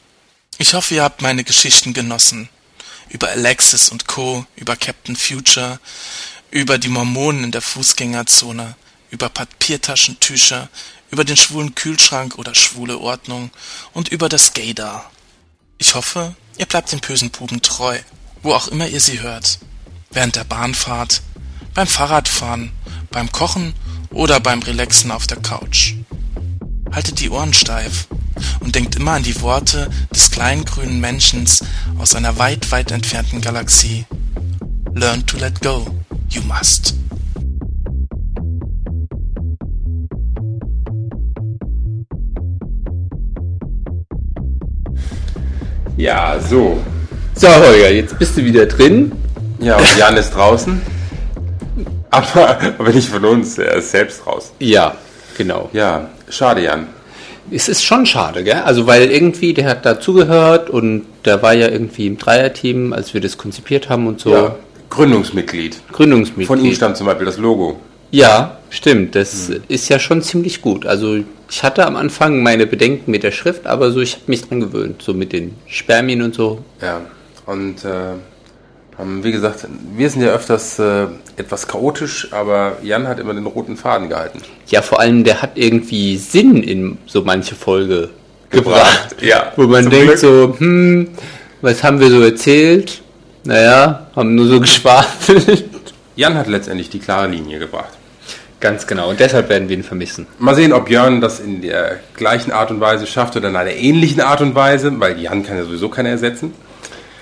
Ich 0.57 0.73
hoffe, 0.73 0.95
ihr 0.95 1.03
habt 1.03 1.21
meine 1.21 1.43
Geschichten 1.43 1.93
genossen. 1.93 2.47
Über 3.09 3.29
Alexis 3.29 3.89
und 3.89 4.07
Co., 4.07 4.45
über 4.55 4.75
Captain 4.75 5.15
Future, 5.15 5.79
über 6.51 6.77
die 6.77 6.87
Mormonen 6.89 7.43
in 7.43 7.51
der 7.51 7.61
Fußgängerzone, 7.61 8.75
über 9.09 9.29
Papiertaschentücher, 9.29 10.69
über 11.11 11.25
den 11.25 11.37
schwulen 11.37 11.75
Kühlschrank 11.75 12.37
oder 12.37 12.55
schwule 12.55 12.97
Ordnung 12.99 13.51
und 13.93 14.09
über 14.09 14.29
das 14.29 14.53
Gaydar. 14.53 15.11
Ich 15.77 15.95
hoffe, 15.95 16.35
ihr 16.57 16.65
bleibt 16.65 16.91
den 16.91 17.01
bösen 17.01 17.29
Buben 17.29 17.61
treu, 17.61 17.99
wo 18.41 18.53
auch 18.53 18.67
immer 18.69 18.87
ihr 18.87 19.01
sie 19.01 19.19
hört. 19.19 19.59
Während 20.13 20.35
der 20.35 20.43
Bahnfahrt, 20.43 21.23
beim 21.73 21.87
Fahrradfahren, 21.87 22.71
beim 23.09 23.31
Kochen 23.31 23.73
oder 24.11 24.39
beim 24.39 24.61
Relaxen 24.61 25.09
auf 25.09 25.25
der 25.25 25.37
Couch. 25.37 25.95
Haltet 26.91 27.19
die 27.19 27.31
Ohren 27.31 27.53
steif 27.53 28.07
und 28.59 28.75
denkt 28.75 28.95
immer 28.95 29.13
an 29.13 29.23
die 29.23 29.41
Worte 29.41 29.89
des 30.13 30.29
kleinen 30.29 30.65
grünen 30.65 30.99
Menschens 30.99 31.63
aus 31.97 32.13
einer 32.13 32.37
weit, 32.37 32.71
weit 32.71 32.91
entfernten 32.91 33.41
Galaxie. 33.41 34.05
Learn 34.93 35.25
to 35.25 35.37
let 35.37 35.59
go. 35.61 35.87
You 36.29 36.41
must. 36.43 36.93
Ja, 45.97 46.39
so. 46.39 46.79
So, 47.33 47.47
Holger, 47.47 47.91
jetzt 47.91 48.19
bist 48.19 48.37
du 48.37 48.45
wieder 48.45 48.67
drin. 48.67 49.11
Ja, 49.63 49.77
und 49.77 49.97
Jan 49.97 50.17
ist 50.17 50.31
draußen. 50.31 50.81
Aber, 52.11 52.57
aber 52.77 52.89
nicht 52.89 53.07
von 53.07 53.23
uns, 53.23 53.57
er 53.57 53.75
ist 53.75 53.91
selbst 53.91 54.27
raus. 54.27 54.51
Ja, 54.59 54.95
genau. 55.37 55.69
Ja, 55.71 56.09
schade, 56.29 56.63
Jan. 56.63 56.87
Es 57.49 57.69
ist 57.69 57.83
schon 57.83 58.05
schade, 58.05 58.43
gell? 58.43 58.61
Also 58.65 58.87
weil 58.87 59.09
irgendwie, 59.09 59.53
der 59.53 59.65
hat 59.65 59.85
dazugehört 59.85 60.69
und 60.69 61.05
der 61.25 61.41
war 61.41 61.53
ja 61.53 61.69
irgendwie 61.69 62.07
im 62.07 62.17
Dreierteam, 62.17 62.93
als 62.93 63.13
wir 63.13 63.21
das 63.21 63.37
konzipiert 63.37 63.89
haben 63.89 64.07
und 64.07 64.19
so. 64.19 64.33
Ja. 64.33 64.55
Gründungsmitglied. 64.89 65.77
Gründungsmitglied. 65.91 66.47
Von 66.47 66.63
ihm 66.63 66.73
stammt 66.75 66.97
zum 66.97 67.07
Beispiel 67.07 67.25
das 67.25 67.37
Logo. 67.37 67.79
Ja, 68.11 68.59
stimmt. 68.69 69.15
Das 69.15 69.49
ist 69.67 69.89
ja 69.89 69.97
schon 69.97 70.21
ziemlich 70.21 70.61
gut. 70.61 70.85
Also 70.85 71.17
ich 71.49 71.63
hatte 71.63 71.85
am 71.85 71.95
Anfang 71.95 72.43
meine 72.43 72.67
Bedenken 72.67 73.11
mit 73.11 73.23
der 73.23 73.31
Schrift, 73.31 73.65
aber 73.65 73.91
so 73.91 74.01
ich 74.01 74.13
habe 74.15 74.25
mich 74.27 74.47
dran 74.47 74.59
gewöhnt, 74.59 75.01
so 75.01 75.13
mit 75.13 75.33
den 75.33 75.55
Spermien 75.67 76.21
und 76.21 76.35
so. 76.35 76.63
Ja. 76.81 77.01
Und 77.45 77.83
äh, 77.83 78.13
haben, 78.97 79.23
wie 79.23 79.31
gesagt, 79.31 79.67
wir 79.95 80.09
sind 80.09 80.21
ja 80.21 80.29
öfters 80.29 80.79
äh, 80.79 81.07
etwas 81.35 81.67
chaotisch, 81.67 82.27
aber 82.31 82.77
Jan 82.83 83.07
hat 83.07 83.19
immer 83.19 83.33
den 83.33 83.45
roten 83.45 83.77
Faden 83.77 84.09
gehalten. 84.09 84.39
Ja, 84.67 84.81
vor 84.81 84.99
allem 84.99 85.23
der 85.23 85.41
hat 85.41 85.51
irgendwie 85.55 86.17
Sinn 86.17 86.61
in 86.61 86.97
so 87.05 87.23
manche 87.23 87.55
Folge 87.55 88.09
gebracht. 88.49 89.15
Ja. 89.21 89.51
Wo 89.55 89.63
man 89.63 89.89
denkt 89.89 90.07
Glück. 90.07 90.17
so, 90.19 90.55
hm, 90.57 91.09
was 91.61 91.83
haben 91.83 91.99
wir 91.99 92.09
so 92.09 92.21
erzählt? 92.21 93.01
Naja, 93.43 94.07
haben 94.15 94.35
nur 94.35 94.47
so 94.47 94.59
geschwafelt. 94.61 95.65
Jan 96.15 96.35
hat 96.35 96.47
letztendlich 96.47 96.89
die 96.89 96.99
klare 96.99 97.27
Linie 97.27 97.59
gebracht. 97.59 97.93
Ganz 98.59 98.87
genau. 98.87 99.09
Und 99.09 99.19
deshalb 99.19 99.49
werden 99.49 99.67
wir 99.67 99.75
ihn 99.75 99.83
vermissen. 99.83 100.25
Mal 100.39 100.55
sehen, 100.55 100.71
ob 100.71 100.89
Jörn 100.89 101.19
das 101.19 101.41
in 101.41 101.61
der 101.61 101.99
gleichen 102.15 102.51
Art 102.51 102.71
und 102.71 102.79
Weise 102.79 103.05
schafft 103.07 103.35
oder 103.35 103.49
in 103.49 103.55
einer 103.57 103.73
ähnlichen 103.73 104.21
Art 104.21 104.39
und 104.39 104.55
Weise, 104.55 104.97
weil 105.01 105.19
Jan 105.19 105.43
kann 105.43 105.57
ja 105.57 105.65
sowieso 105.65 105.89
keiner 105.89 106.09
ersetzen. 106.09 106.53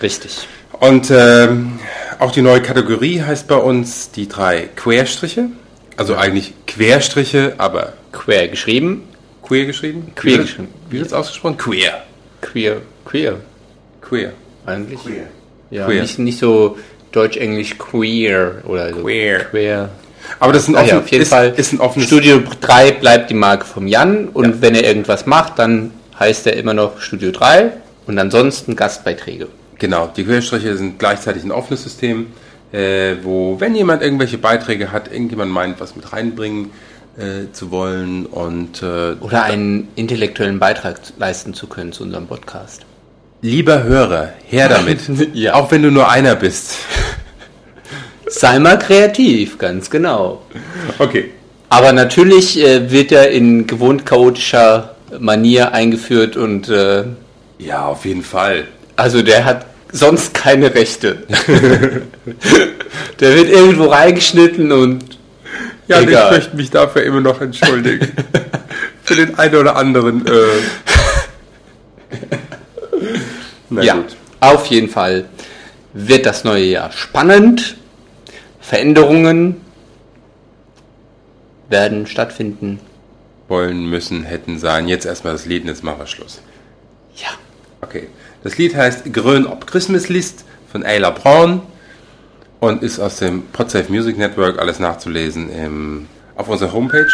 Richtig. 0.04 0.48
Und 0.82 1.12
ähm, 1.12 1.74
auch 2.18 2.32
die 2.32 2.42
neue 2.42 2.60
Kategorie 2.60 3.22
heißt 3.22 3.48
bei 3.48 3.56
uns 3.56 4.10
die 4.10 4.28
drei 4.28 4.68
Querstriche. 4.76 5.50
Also 5.96 6.16
eigentlich 6.16 6.54
Querstriche, 6.66 7.54
aber 7.60 7.94
Queer 8.12 8.48
geschrieben. 8.48 9.04
queer 9.44 9.66
geschrieben. 9.68 10.12
Queer 10.16 10.40
Wie- 10.40 10.42
geschrieben. 10.42 10.68
Wie 10.90 10.98
wird 10.98 11.08
es 11.08 11.14
ausgesprochen? 11.14 11.58
Queer. 11.58 12.02
Queer. 12.42 12.78
Queer. 13.06 13.36
Queer. 14.02 14.32
Eigentlich. 14.66 15.00
Ja, 15.70 15.86
Queer. 15.86 16.02
Nicht, 16.02 16.18
nicht 16.18 16.40
so 16.40 16.80
Deutsch-Englisch 17.12 17.78
queer 17.78 18.64
oder 18.66 18.90
so. 18.92 19.02
Queer. 19.04 19.40
Queer. 19.52 19.90
Aber 20.40 20.52
das 20.54 20.64
ist 20.64 20.70
ein, 20.70 20.76
offen, 20.78 20.88
ja, 20.88 20.98
auf 21.00 21.08
jeden 21.10 21.22
ist, 21.22 21.30
Fall. 21.30 21.54
ist 21.56 21.74
ein 21.74 21.80
offenes 21.80 22.08
Studio 22.08 22.42
3 22.60 22.94
bleibt 22.94 23.30
die 23.30 23.36
Marke 23.36 23.66
vom 23.66 23.86
Jan 23.86 24.30
und 24.30 24.64
wenn 24.64 24.74
er 24.74 24.84
irgendwas 24.86 25.28
macht, 25.28 25.60
dann 25.60 25.92
heißt 26.20 26.48
er 26.48 26.56
immer 26.58 26.74
noch 26.74 27.02
Studio 27.02 27.30
3 27.32 27.72
und 28.08 28.18
ansonsten 28.18 28.76
Gastbeiträge. 28.76 29.48
Genau, 29.82 30.06
die 30.16 30.24
Querstriche 30.26 30.78
sind 30.78 31.00
gleichzeitig 31.00 31.44
ein 31.44 31.52
offenes 31.52 31.82
System, 31.82 32.28
äh, 32.72 33.16
wo, 33.24 33.60
wenn 33.60 33.74
jemand 33.74 34.04
irgendwelche 34.04 34.38
Beiträge 34.38 34.92
hat, 34.92 35.12
irgendjemand 35.12 35.52
meint, 35.52 35.80
was 35.82 35.96
mit 35.96 36.14
reinbringen 36.14 36.70
äh, 37.18 37.52
zu 37.52 37.72
wollen 37.72 38.28
und 38.28 38.84
äh, 38.84 39.14
Oder 39.20 39.42
einen 39.46 39.88
intellektuellen 39.96 40.60
Beitrag 40.60 41.00
leisten 41.18 41.56
zu 41.56 41.66
können 41.66 41.92
zu 41.94 42.04
unserem 42.04 42.28
Podcast. 42.28 42.84
lieber 43.42 43.82
Hörer, 43.82 44.34
her 44.48 44.70
damit, 44.70 45.00
Ja. 45.34 45.56
auch 45.56 45.72
wenn 45.72 45.82
du 45.82 45.90
nur 45.90 46.08
einer 46.08 46.36
bist. 46.36 46.76
Sei 48.28 48.60
mal 48.60 48.78
kreativ, 48.78 49.58
ganz 49.58 49.90
genau. 49.90 50.44
Okay. 51.00 51.32
Aber 51.70 51.92
natürlich 51.92 52.60
äh, 52.60 52.92
wird 52.92 53.12
er 53.12 53.32
in 53.32 53.66
gewohnt 53.66 54.06
chaotischer 54.06 54.96
Manier 55.20 55.74
eingeführt 55.74 56.38
und 56.38 56.70
äh, 56.70 57.04
Ja, 57.58 57.88
auf 57.88 58.06
jeden 58.06 58.22
Fall. 58.24 58.66
also 58.96 59.24
der 59.24 59.44
hat 59.44 59.66
sonst 59.92 60.34
keine 60.34 60.74
Rechte. 60.74 61.24
der 63.20 63.36
wird 63.36 63.50
irgendwo 63.50 63.86
reingeschnitten 63.86 64.72
und 64.72 65.20
Ja, 65.88 66.00
ich 66.00 66.08
Egal. 66.08 66.32
möchte 66.32 66.56
mich 66.56 66.70
dafür 66.70 67.04
immer 67.04 67.22
noch 67.22 67.42
entschuldigen. 67.42 68.12
Für 69.04 69.16
den 69.16 69.38
einen 69.38 69.56
oder 69.56 69.76
anderen. 69.76 70.26
Äh, 70.26 70.32
na 73.70 73.82
ja, 73.82 73.96
gut. 73.96 74.16
auf 74.40 74.68
jeden 74.68 74.90
Fall 74.90 75.26
wird 75.94 76.26
das 76.26 76.44
neue 76.44 76.64
Jahr 76.64 76.92
spannend. 76.92 77.76
Veränderungen 78.60 79.60
werden 81.70 82.06
stattfinden. 82.06 82.80
Wollen, 83.48 83.90
müssen, 83.90 84.24
hätten, 84.24 84.60
sein. 84.60 84.88
Jetzt 84.88 85.06
erstmal 85.06 85.34
das 85.34 85.46
Lied 85.46 85.66
jetzt 85.66 85.84
machen 85.84 86.00
wir 86.00 86.08
Schluss. 86.08 86.42
Ja. 87.16 87.30
Okay. 87.82 88.08
Das 88.44 88.58
Lied 88.58 88.76
heißt 88.76 89.14
Grön 89.14 89.46
ob 89.46 89.68
Christmas 89.68 90.10
List 90.10 90.46
von 90.72 90.84
Ayla 90.84 91.12
Braun 91.12 91.62
und 92.60 92.82
ist 92.82 93.00
aus 93.00 93.18
dem 93.18 93.44
Podsafe 93.48 93.92
Music 93.92 94.18
Network 94.18 94.58
alles 94.60 94.80
nachzulesen 94.80 95.52
im, 95.52 96.08
auf 96.36 96.48
unserer 96.48 96.74
Homepage. 96.74 97.08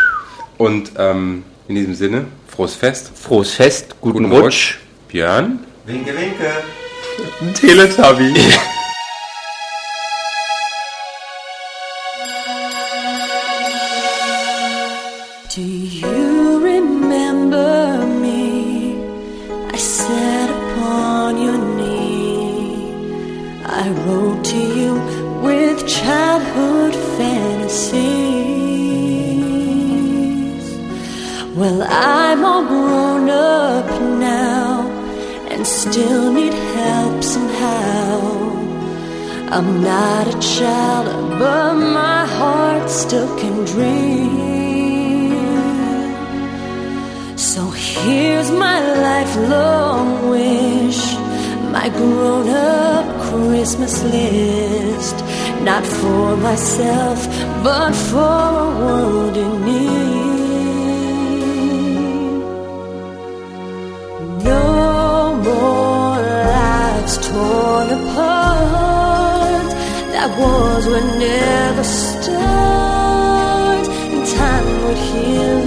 Und 0.57 0.91
ähm, 0.97 1.43
in 1.67 1.75
diesem 1.75 1.95
Sinne, 1.95 2.25
frohes 2.47 2.75
Fest, 2.75 3.11
Frohes 3.13 3.51
Fest, 3.51 3.95
guten, 3.99 4.23
guten 4.23 4.31
Rutsch. 4.31 4.43
Rutsch. 4.43 4.77
Björn. 5.09 5.59
Winke, 5.85 6.13
winke. 6.15 6.51
Teletubby. 7.53 8.33
Do 15.53 15.61
you 15.61 16.59
remember 16.63 18.05
me? 18.05 18.95
I 19.73 19.77
sat 19.77 20.46
Wrote 24.05 24.43
to 24.45 24.57
you 24.79 24.93
with 25.41 25.87
childhood 25.87 26.93
fantasies. 27.17 28.27
Well, 31.55 31.81
I'm 31.89 32.45
all 32.45 32.65
grown 32.65 33.29
up 33.29 33.87
now 34.19 34.87
and 35.49 35.65
still 35.65 36.31
need 36.31 36.53
help 36.53 37.23
somehow. 37.23 38.47
I'm 39.49 39.81
not 39.81 40.27
a 40.27 40.37
child, 40.39 41.39
but 41.39 41.73
my 41.75 42.25
heart 42.25 42.89
still 42.89 43.29
can 43.39 43.65
dream. 43.65 44.37
So 47.37 47.69
here's 47.71 48.51
my 48.51 48.79
lifelong 49.07 50.29
wish, 50.29 51.15
my 51.71 51.89
grown 51.89 52.49
up 52.49 53.16
Christmas 53.45 54.03
list. 54.03 55.15
Not 55.69 55.83
for 55.85 56.37
myself, 56.37 57.19
but 57.63 57.93
for 58.09 58.49
a 58.65 58.69
world 58.79 59.35
in 59.37 59.51
need. 59.65 60.37
No 64.51 65.35
more 65.49 66.17
lives 66.55 67.15
torn 67.27 67.87
apart. 67.99 69.67
That 70.13 70.29
wars 70.39 70.85
would 70.91 71.09
never 71.29 71.83
start, 71.83 72.25
and 74.13 74.23
time 74.41 74.67
would 74.83 74.99
heal 75.09 75.57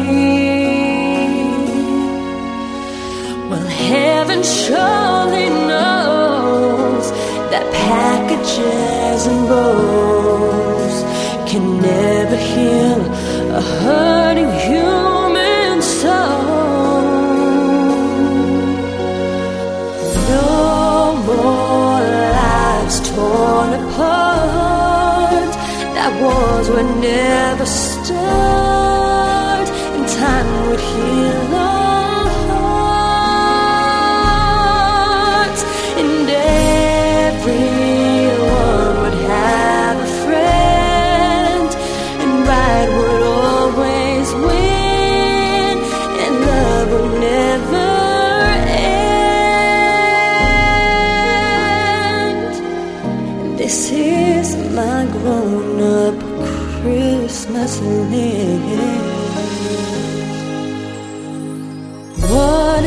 Well, 3.50 3.68
heaven 3.92 4.42
surely 4.42 5.48
knows 5.70 7.06
that 7.52 7.66
packages 7.88 9.22
and 9.32 9.42
bows 9.48 10.96
can 11.50 11.66
never 11.82 12.38
heal 12.52 13.02
a 13.60 13.62
hurting 13.62 14.21
never 26.84 27.66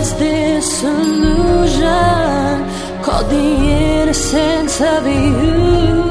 is 0.04 0.14
this 0.16 0.82
illusion 0.82 1.80
called 3.02 3.30
the 3.30 3.48
innocence 4.00 4.78
of 4.82 5.06
you? 5.06 6.03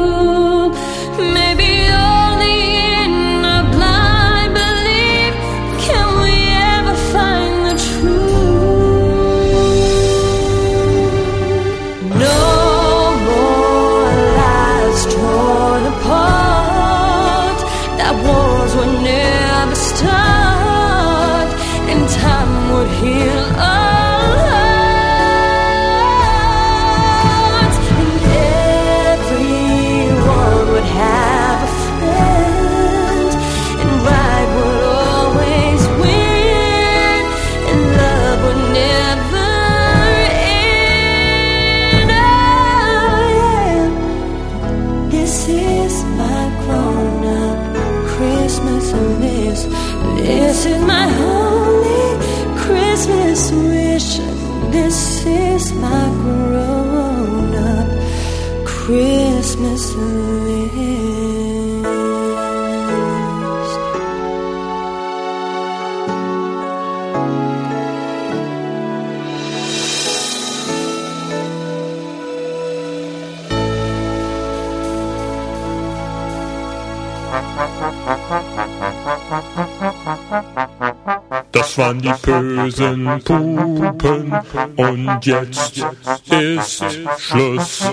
This 49.21 49.65
is 50.65 50.81
my 50.81 51.07
holy 51.07 52.57
Christmas 52.57 53.51
wish. 53.51 54.17
This 54.71 55.25
is 55.25 55.73
my 55.73 56.05
grown 56.21 57.55
up 57.55 57.87
Christmas 58.65 59.93
list. 59.95 61.02
Das 81.73 81.85
waren 81.87 82.01
die 82.03 82.13
bösen 82.21 83.05
Pupen 83.23 84.31
und 84.75 85.25
jetzt 85.25 85.83
ist 86.29 86.85
Schluss. 87.17 87.83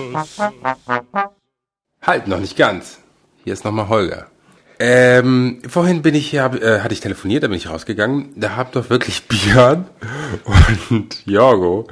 Halt, 2.03 2.27
noch 2.27 2.39
nicht 2.39 2.55
ganz. 2.55 2.99
Hier 3.43 3.53
ist 3.53 3.65
nochmal 3.65 3.89
Holger. 3.89 4.27
Ähm, 4.77 5.63
vorhin 5.67 6.03
bin 6.03 6.13
ich 6.13 6.31
ja, 6.31 6.53
äh, 6.53 6.81
hatte 6.81 6.93
ich 6.93 6.99
telefoniert, 6.99 7.41
da 7.41 7.47
bin 7.47 7.57
ich 7.57 7.69
rausgegangen. 7.69 8.33
Da 8.35 8.55
haben 8.55 8.69
doch 8.71 8.91
wirklich 8.91 9.23
Björn 9.23 9.85
und 10.91 11.25
Jorgo 11.25 11.87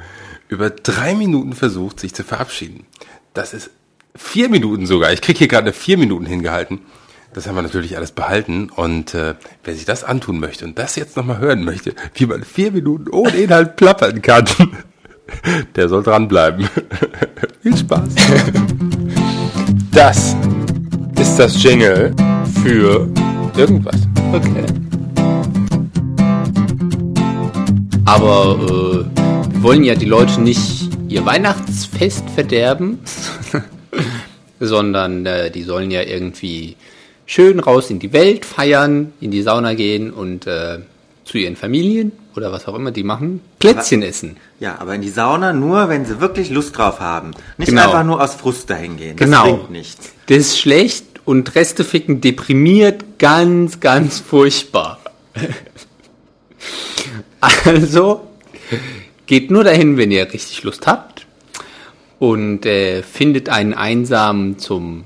über 0.46 0.70
drei 0.70 1.16
Minuten 1.16 1.54
versucht, 1.54 1.98
sich 1.98 2.14
zu 2.14 2.22
verabschieden. 2.22 2.86
Das 3.34 3.52
ist 3.52 3.68
vier 4.14 4.48
Minuten 4.48 4.86
sogar. 4.86 5.12
Ich 5.12 5.22
krieg 5.22 5.38
hier 5.38 5.48
gerade 5.48 5.72
vier 5.72 5.98
Minuten 5.98 6.26
hingehalten. 6.26 6.82
Das 7.32 7.46
haben 7.46 7.54
wir 7.54 7.62
natürlich 7.62 7.96
alles 7.96 8.10
behalten. 8.10 8.70
Und 8.74 9.14
äh, 9.14 9.34
wer 9.62 9.74
sich 9.74 9.84
das 9.84 10.02
antun 10.02 10.40
möchte 10.40 10.64
und 10.64 10.78
das 10.78 10.96
jetzt 10.96 11.16
nochmal 11.16 11.38
hören 11.38 11.64
möchte, 11.64 11.94
wie 12.14 12.26
man 12.26 12.42
vier 12.42 12.72
Minuten 12.72 13.08
ohne 13.10 13.36
Inhalt 13.36 13.76
plappern 13.76 14.20
kann, 14.20 14.46
der 15.76 15.88
soll 15.88 16.02
dranbleiben. 16.02 16.68
Viel 17.62 17.76
Spaß. 17.76 18.14
Das 19.92 20.36
ist 21.20 21.36
das 21.36 21.62
Jingle 21.62 22.14
für 22.62 23.08
irgendwas. 23.56 23.96
Okay. 24.32 24.64
Aber 28.06 28.56
äh, 28.58 29.54
wir 29.54 29.62
wollen 29.62 29.84
ja 29.84 29.94
die 29.94 30.06
Leute 30.06 30.40
nicht 30.40 30.90
ihr 31.08 31.24
Weihnachtsfest 31.24 32.28
verderben, 32.30 32.98
sondern 34.60 35.26
äh, 35.26 35.50
die 35.52 35.62
sollen 35.62 35.92
ja 35.92 36.02
irgendwie 36.02 36.76
schön 37.30 37.60
raus 37.60 37.90
in 37.90 38.00
die 38.00 38.12
Welt 38.12 38.44
feiern, 38.44 39.12
in 39.20 39.30
die 39.30 39.42
Sauna 39.42 39.74
gehen 39.74 40.10
und 40.12 40.48
äh, 40.48 40.80
zu 41.24 41.38
ihren 41.38 41.54
Familien 41.54 42.10
oder 42.34 42.50
was 42.50 42.66
auch 42.66 42.74
immer 42.74 42.90
die 42.90 43.04
machen, 43.04 43.40
Plätzchen 43.60 44.02
essen. 44.02 44.36
Ja, 44.58 44.78
aber 44.80 44.96
in 44.96 45.00
die 45.00 45.10
Sauna 45.10 45.52
nur, 45.52 45.88
wenn 45.88 46.04
sie 46.04 46.20
wirklich 46.20 46.50
Lust 46.50 46.76
drauf 46.76 46.98
haben. 46.98 47.30
Nicht 47.56 47.68
Genau. 47.68 47.84
einfach 47.84 48.02
nur 48.02 48.20
aus 48.20 48.34
Frust 48.34 48.68
dahin 48.68 48.96
gehen. 48.96 49.16
Das 49.16 49.26
Genau. 49.26 49.44
bringt 49.44 49.70
nichts. 49.70 50.12
Das 50.26 50.38
ist 50.38 50.58
schlecht 50.58 51.04
und 51.24 51.54
Reste 51.54 51.84
ficken 51.84 52.20
deprimiert 52.20 53.04
ganz, 53.20 53.78
ganz 53.78 54.18
furchtbar. 54.18 54.98
Also 57.64 58.28
geht 59.26 59.50
nur 59.50 59.64
dahin, 59.64 59.96
wenn 59.96 60.10
ihr 60.10 60.30
richtig 60.30 60.62
Lust 60.62 60.86
habt 60.86 61.26
und 62.18 62.66
äh, 62.66 63.02
findet 63.02 63.48
einen 63.48 63.72
einsamen 63.72 64.58
zum 64.58 65.04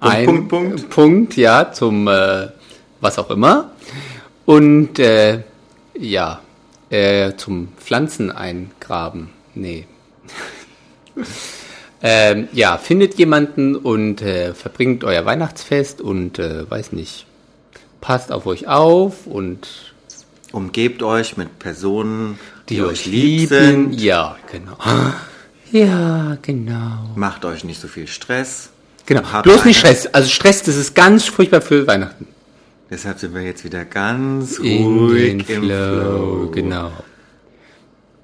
Punkt, 0.00 0.24
Punkt, 0.24 0.48
Punkt. 0.48 0.90
Punkt, 0.90 1.36
ja, 1.36 1.72
zum 1.72 2.08
äh, 2.08 2.48
was 3.00 3.18
auch 3.18 3.30
immer 3.30 3.70
und 4.44 4.98
äh, 4.98 5.42
ja, 5.98 6.40
äh, 6.90 7.32
zum 7.36 7.68
Pflanzen 7.78 8.30
eingraben. 8.30 9.30
Nee. 9.54 9.86
Ähm, 12.02 12.48
ja, 12.52 12.76
findet 12.76 13.14
jemanden 13.14 13.74
und 13.74 14.20
äh, 14.20 14.52
verbringt 14.52 15.02
euer 15.02 15.24
Weihnachtsfest 15.24 16.02
und 16.02 16.38
äh, 16.38 16.70
weiß 16.70 16.92
nicht, 16.92 17.26
passt 18.02 18.30
auf 18.30 18.44
euch 18.44 18.68
auf 18.68 19.26
und 19.26 19.94
Umgebt 20.52 21.02
euch 21.02 21.36
mit 21.36 21.58
Personen, 21.58 22.38
die, 22.68 22.80
euch 22.80 23.06
lieben. 23.06 23.48
sind. 23.90 24.00
Ja, 24.00 24.36
genau. 24.50 24.76
Ja, 25.72 26.38
genau. 26.42 27.10
Macht 27.16 27.44
euch 27.44 27.64
nicht 27.64 27.80
so 27.80 27.88
viel 27.88 28.06
Stress. 28.06 28.70
Genau. 29.06 29.22
Habt 29.32 29.44
Bloß 29.44 29.64
nicht 29.64 29.78
Stress. 29.78 30.06
Also 30.08 30.28
Stress, 30.28 30.62
das 30.62 30.76
ist 30.76 30.94
ganz 30.94 31.24
furchtbar 31.26 31.60
für 31.60 31.86
Weihnachten. 31.86 32.26
Deshalb 32.90 33.18
sind 33.18 33.34
wir 33.34 33.42
jetzt 33.42 33.64
wieder 33.64 33.84
ganz 33.84 34.60
ruhig 34.60 35.32
im 35.32 35.40
Flow, 35.40 35.58
Flow. 35.62 36.50
genau. 36.52 36.92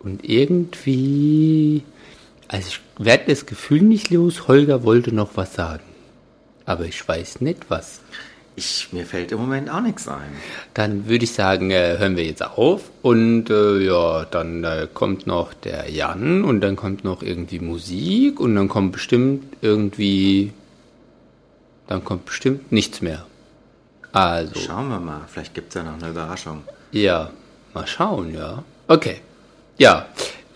Und 0.01 0.29
irgendwie, 0.29 1.83
also 2.49 2.69
ich 2.69 2.81
werde 3.05 3.25
das 3.29 3.47
Gefühl 3.47 3.83
nicht 3.83 4.11
los, 4.11 4.49
Holger 4.49 4.85
wollte 4.85 5.15
noch 5.15 5.31
was 5.37 5.55
sagen. 5.55 5.83
Aber 6.65 6.85
ich 6.85 7.07
weiß 7.07 7.41
nicht 7.41 7.67
was. 7.69 8.01
Ich, 8.55 8.89
mir 8.93 9.07
fällt 9.07 9.33
im 9.33 9.39
Moment 9.39 9.71
auch 9.71 9.81
nichts 9.81 10.07
ein. 10.09 10.31
Dann 10.75 11.09
würde 11.09 11.25
ich 11.25 11.33
sagen, 11.33 11.71
äh, 11.71 11.97
hören 11.99 12.17
wir 12.17 12.25
jetzt 12.25 12.43
auf. 12.45 12.91
Und 13.01 13.49
äh, 13.49 13.79
ja, 13.79 14.27
dann 14.27 14.63
äh, 14.63 14.87
kommt 14.93 15.27
noch 15.27 15.55
der 15.55 15.91
Jan 15.91 16.45
und 16.45 16.61
dann 16.61 16.77
kommt 16.77 17.03
noch 17.03 17.23
irgendwie 17.23 17.61
Musik 17.61 18.39
und 18.39 18.55
dann 18.55 18.69
kommt 18.69 18.93
bestimmt 18.93 19.45
irgendwie. 19.63 20.53
Dann 21.93 22.05
kommt 22.05 22.25
bestimmt 22.25 22.73
nichts 22.73 23.03
mehr. 23.03 23.27
Also, 24.13 24.59
Schauen 24.59 24.89
wir 24.89 24.99
mal, 24.99 25.21
vielleicht 25.31 25.53
gibt 25.53 25.69
es 25.69 25.75
ja 25.75 25.83
noch 25.83 26.01
eine 26.01 26.09
Überraschung. 26.09 26.65
ja, 26.91 27.31
mal 27.75 27.87
schauen, 27.87 28.33
ja. 28.33 28.65
Okay. 28.89 29.21
Ja, 29.77 30.07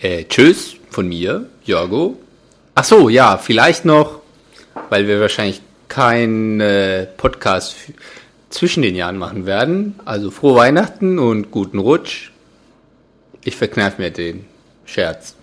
äh, 0.00 0.24
tschüss 0.24 0.76
von 0.88 1.06
mir, 1.06 1.44
Jorgo. 1.62 2.18
Ach 2.74 2.84
so, 2.84 3.10
ja, 3.10 3.36
vielleicht 3.36 3.84
noch, 3.84 4.22
weil 4.88 5.06
wir 5.08 5.20
wahrscheinlich 5.20 5.60
keinen 5.88 6.58
äh, 6.62 7.04
Podcast 7.04 7.76
zwischen 8.48 8.80
den 8.82 8.96
Jahren 8.96 9.18
machen 9.18 9.44
werden. 9.44 10.00
Also 10.06 10.30
frohe 10.30 10.54
Weihnachten 10.56 11.18
und 11.18 11.50
guten 11.50 11.80
Rutsch. 11.80 12.30
Ich 13.44 13.56
verkneif 13.56 13.98
mir 13.98 14.10
den 14.10 14.46
Scherz. 14.86 15.34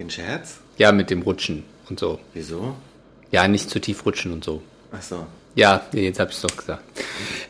Den 0.00 0.10
Scherz? 0.10 0.58
Ja, 0.78 0.90
mit 0.90 1.10
dem 1.10 1.22
Rutschen 1.22 1.62
und 1.88 2.00
so. 2.00 2.18
Wieso? 2.34 2.74
Ja, 3.30 3.46
nicht 3.46 3.70
zu 3.70 3.80
tief 3.80 4.04
rutschen 4.04 4.32
und 4.32 4.42
so. 4.42 4.62
Ach 4.92 5.02
so. 5.02 5.26
Ja, 5.54 5.82
jetzt 5.92 6.18
habe 6.18 6.30
ich 6.30 6.36
es 6.36 6.42
doch 6.42 6.56
gesagt. 6.56 6.82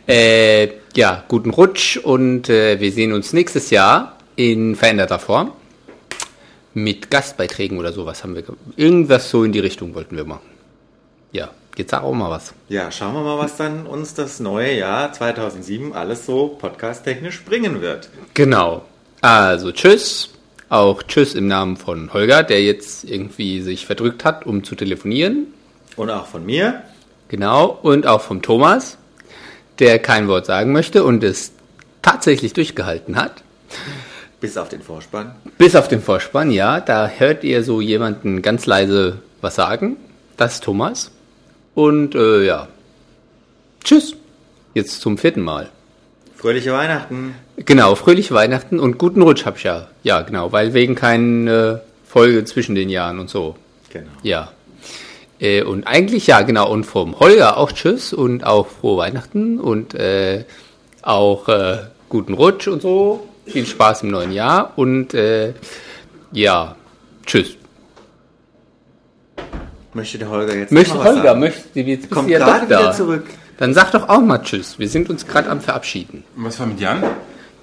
Äh, 0.09 0.69
ja, 0.97 1.25
guten 1.29 1.51
Rutsch 1.51 1.97
und 1.97 2.49
äh, 2.49 2.81
wir 2.81 2.91
sehen 2.93 3.13
uns 3.13 3.33
nächstes 3.33 3.71
Jahr 3.71 4.17
in 4.37 4.75
veränderter 4.75 5.19
Form. 5.19 5.53
Mit 6.75 7.11
Gastbeiträgen 7.11 7.79
oder 7.79 7.93
sowas 7.93 8.23
haben 8.25 8.35
wir. 8.35 8.43
ge- 8.43 8.55
Irgendwas 8.77 9.31
so 9.31 9.45
in 9.45 9.53
die 9.53 9.59
Richtung 9.61 9.95
wollten 9.95 10.17
wir 10.17 10.25
machen. 10.25 10.47
Ja, 11.31 11.51
jetzt 11.77 11.91
sag 11.91 12.03
auch 12.03 12.15
mal 12.15 12.31
was. 12.31 12.55
Ja, 12.69 12.91
schauen 12.91 13.15
wir 13.15 13.23
mal, 13.23 13.39
was 13.39 13.57
dann 13.57 13.87
uns 13.87 14.15
das 14.15 14.41
neue 14.41 14.75
Jahr 14.77 15.13
2007 15.13 15.93
alles 15.93 16.25
so 16.27 16.49
podcast-technisch 16.49 17.45
bringen 17.45 17.83
wird. 17.83 18.09
Genau. 18.35 18.85
Also 19.21 19.71
tschüss. 19.71 20.31
Auch 20.71 21.03
tschüss 21.03 21.35
im 21.35 21.47
Namen 21.47 21.77
von 21.77 22.13
Holger, 22.15 22.43
der 22.43 22.63
jetzt 22.63 23.05
irgendwie 23.05 23.61
sich 23.61 23.85
verdrückt 23.87 24.25
hat, 24.25 24.47
um 24.47 24.65
zu 24.65 24.75
telefonieren. 24.75 25.49
Und 25.97 26.09
auch 26.11 26.27
von 26.27 26.45
mir. 26.47 26.83
Genau. 27.33 27.79
Und 27.83 28.07
auch 28.07 28.21
vom 28.21 28.43
Thomas, 28.43 28.99
der 29.79 29.99
kein 29.99 30.29
Wort 30.29 30.45
sagen 30.45 30.71
möchte 30.71 31.03
und 31.03 31.25
es 31.25 31.53
tatsächlich 32.03 32.53
durchgehalten 32.53 33.17
hat. 33.17 33.43
Bis 34.39 34.59
auf 34.59 34.69
den 34.69 34.83
Vorspann. 34.83 35.35
Bis 35.57 35.75
auf 35.75 35.89
den 35.89 36.03
Vorspann, 36.03 36.51
ja. 36.51 36.81
Da 36.81 37.09
hört 37.09 37.43
ihr 37.43 37.65
so 37.65 37.81
jemanden 37.81 38.43
ganz 38.43 38.67
leise 38.67 39.21
was 39.41 39.55
sagen. 39.55 39.97
Das 40.37 40.55
ist 40.55 40.65
Thomas. 40.65 41.11
Und 41.75 42.15
äh, 42.15 42.45
ja. 42.45 42.69
Tschüss. 43.83 44.15
Jetzt 44.75 45.01
zum 45.01 45.17
vierten 45.17 45.41
Mal. 45.41 45.71
Fröhliche 46.37 46.75
Weihnachten. 46.75 47.35
Genau, 47.57 47.95
fröhliche 47.95 48.35
Weihnachten 48.35 48.79
und 48.79 48.99
guten 48.99 49.23
Rutsch 49.23 49.47
hab 49.47 49.57
ich 49.57 49.63
ja. 49.63 49.89
Ja, 50.03 50.21
genau, 50.21 50.53
weil 50.53 50.75
wegen 50.75 50.97
keine 50.97 51.81
äh, 51.83 52.07
Folge 52.07 52.45
zwischen 52.45 52.75
den 52.75 52.91
Jahren 52.91 53.19
und 53.19 53.31
so. 53.31 53.57
Genau. 53.91 54.11
Ja. 54.23 54.53
Äh, 55.43 55.65
und 55.65 55.89
eigentlich, 55.89 56.29
ja, 56.29 56.43
genau, 56.43 56.71
und 56.71 56.85
vom 56.85 57.19
Holger 57.19 57.57
auch 57.57 57.73
Tschüss 57.73 58.13
und 58.13 58.45
auch 58.45 58.69
frohe 58.69 58.99
Weihnachten 58.99 59.59
und 59.59 59.93
äh, 59.95 60.45
auch 61.03 61.49
äh, 61.49 61.79
guten 62.09 62.35
Rutsch 62.35 62.69
und 62.69 62.81
so. 62.81 63.27
Viel 63.45 63.67
Spaß 63.67 64.05
im 64.05 64.13
neuen 64.13 64.31
Jahr 64.31 64.73
und 64.77 65.15
äh, 65.15 65.53
ja, 66.31 66.77
Tschüss. 67.27 67.57
Möchte 69.95 70.17
der 70.19 70.31
Holger 70.31 70.55
jetzt 70.55 70.71
Möchte 70.71 70.95
noch 70.95 71.05
Holger, 71.05 71.23
sagen? 71.23 71.41
möchte 71.41 71.81
jetzt 71.81 72.09
Kommt 72.09 72.31
ja 72.31 72.39
gerade 72.39 72.61
doch 72.61 72.69
da. 72.69 72.79
wieder 72.81 72.93
zurück. 72.93 73.27
Dann 73.59 73.75
sag 73.75 73.91
doch 73.91 74.09
auch 74.09 74.21
mal 74.21 74.39
Tschüss. 74.39 74.79
Wir 74.79 74.89
sind 74.89 75.11
uns 75.11 75.27
gerade 75.27 75.51
am 75.51 75.61
Verabschieden. 75.61 76.23
Und 76.37 76.45
was 76.45 76.61
war 76.61 76.67
mit 76.69 76.81
Jan? 76.81 77.03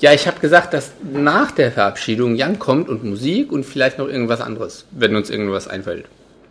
Ja, 0.01 0.13
ich 0.13 0.27
habe 0.27 0.39
gesagt, 0.41 0.73
dass 0.73 0.91
nach 1.11 1.51
der 1.51 1.71
Verabschiedung 1.71 2.35
Jan 2.35 2.59
kommt 2.59 2.89
und 2.89 3.05
Musik 3.05 3.53
und 3.53 3.65
vielleicht 3.65 3.97
noch 3.97 4.07
irgendwas 4.09 4.41
anderes, 4.41 4.85
wenn 4.91 5.15
uns 5.15 5.29
irgendwas 5.29 5.69
einfällt. 5.69 6.05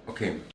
Okay. 0.07 0.33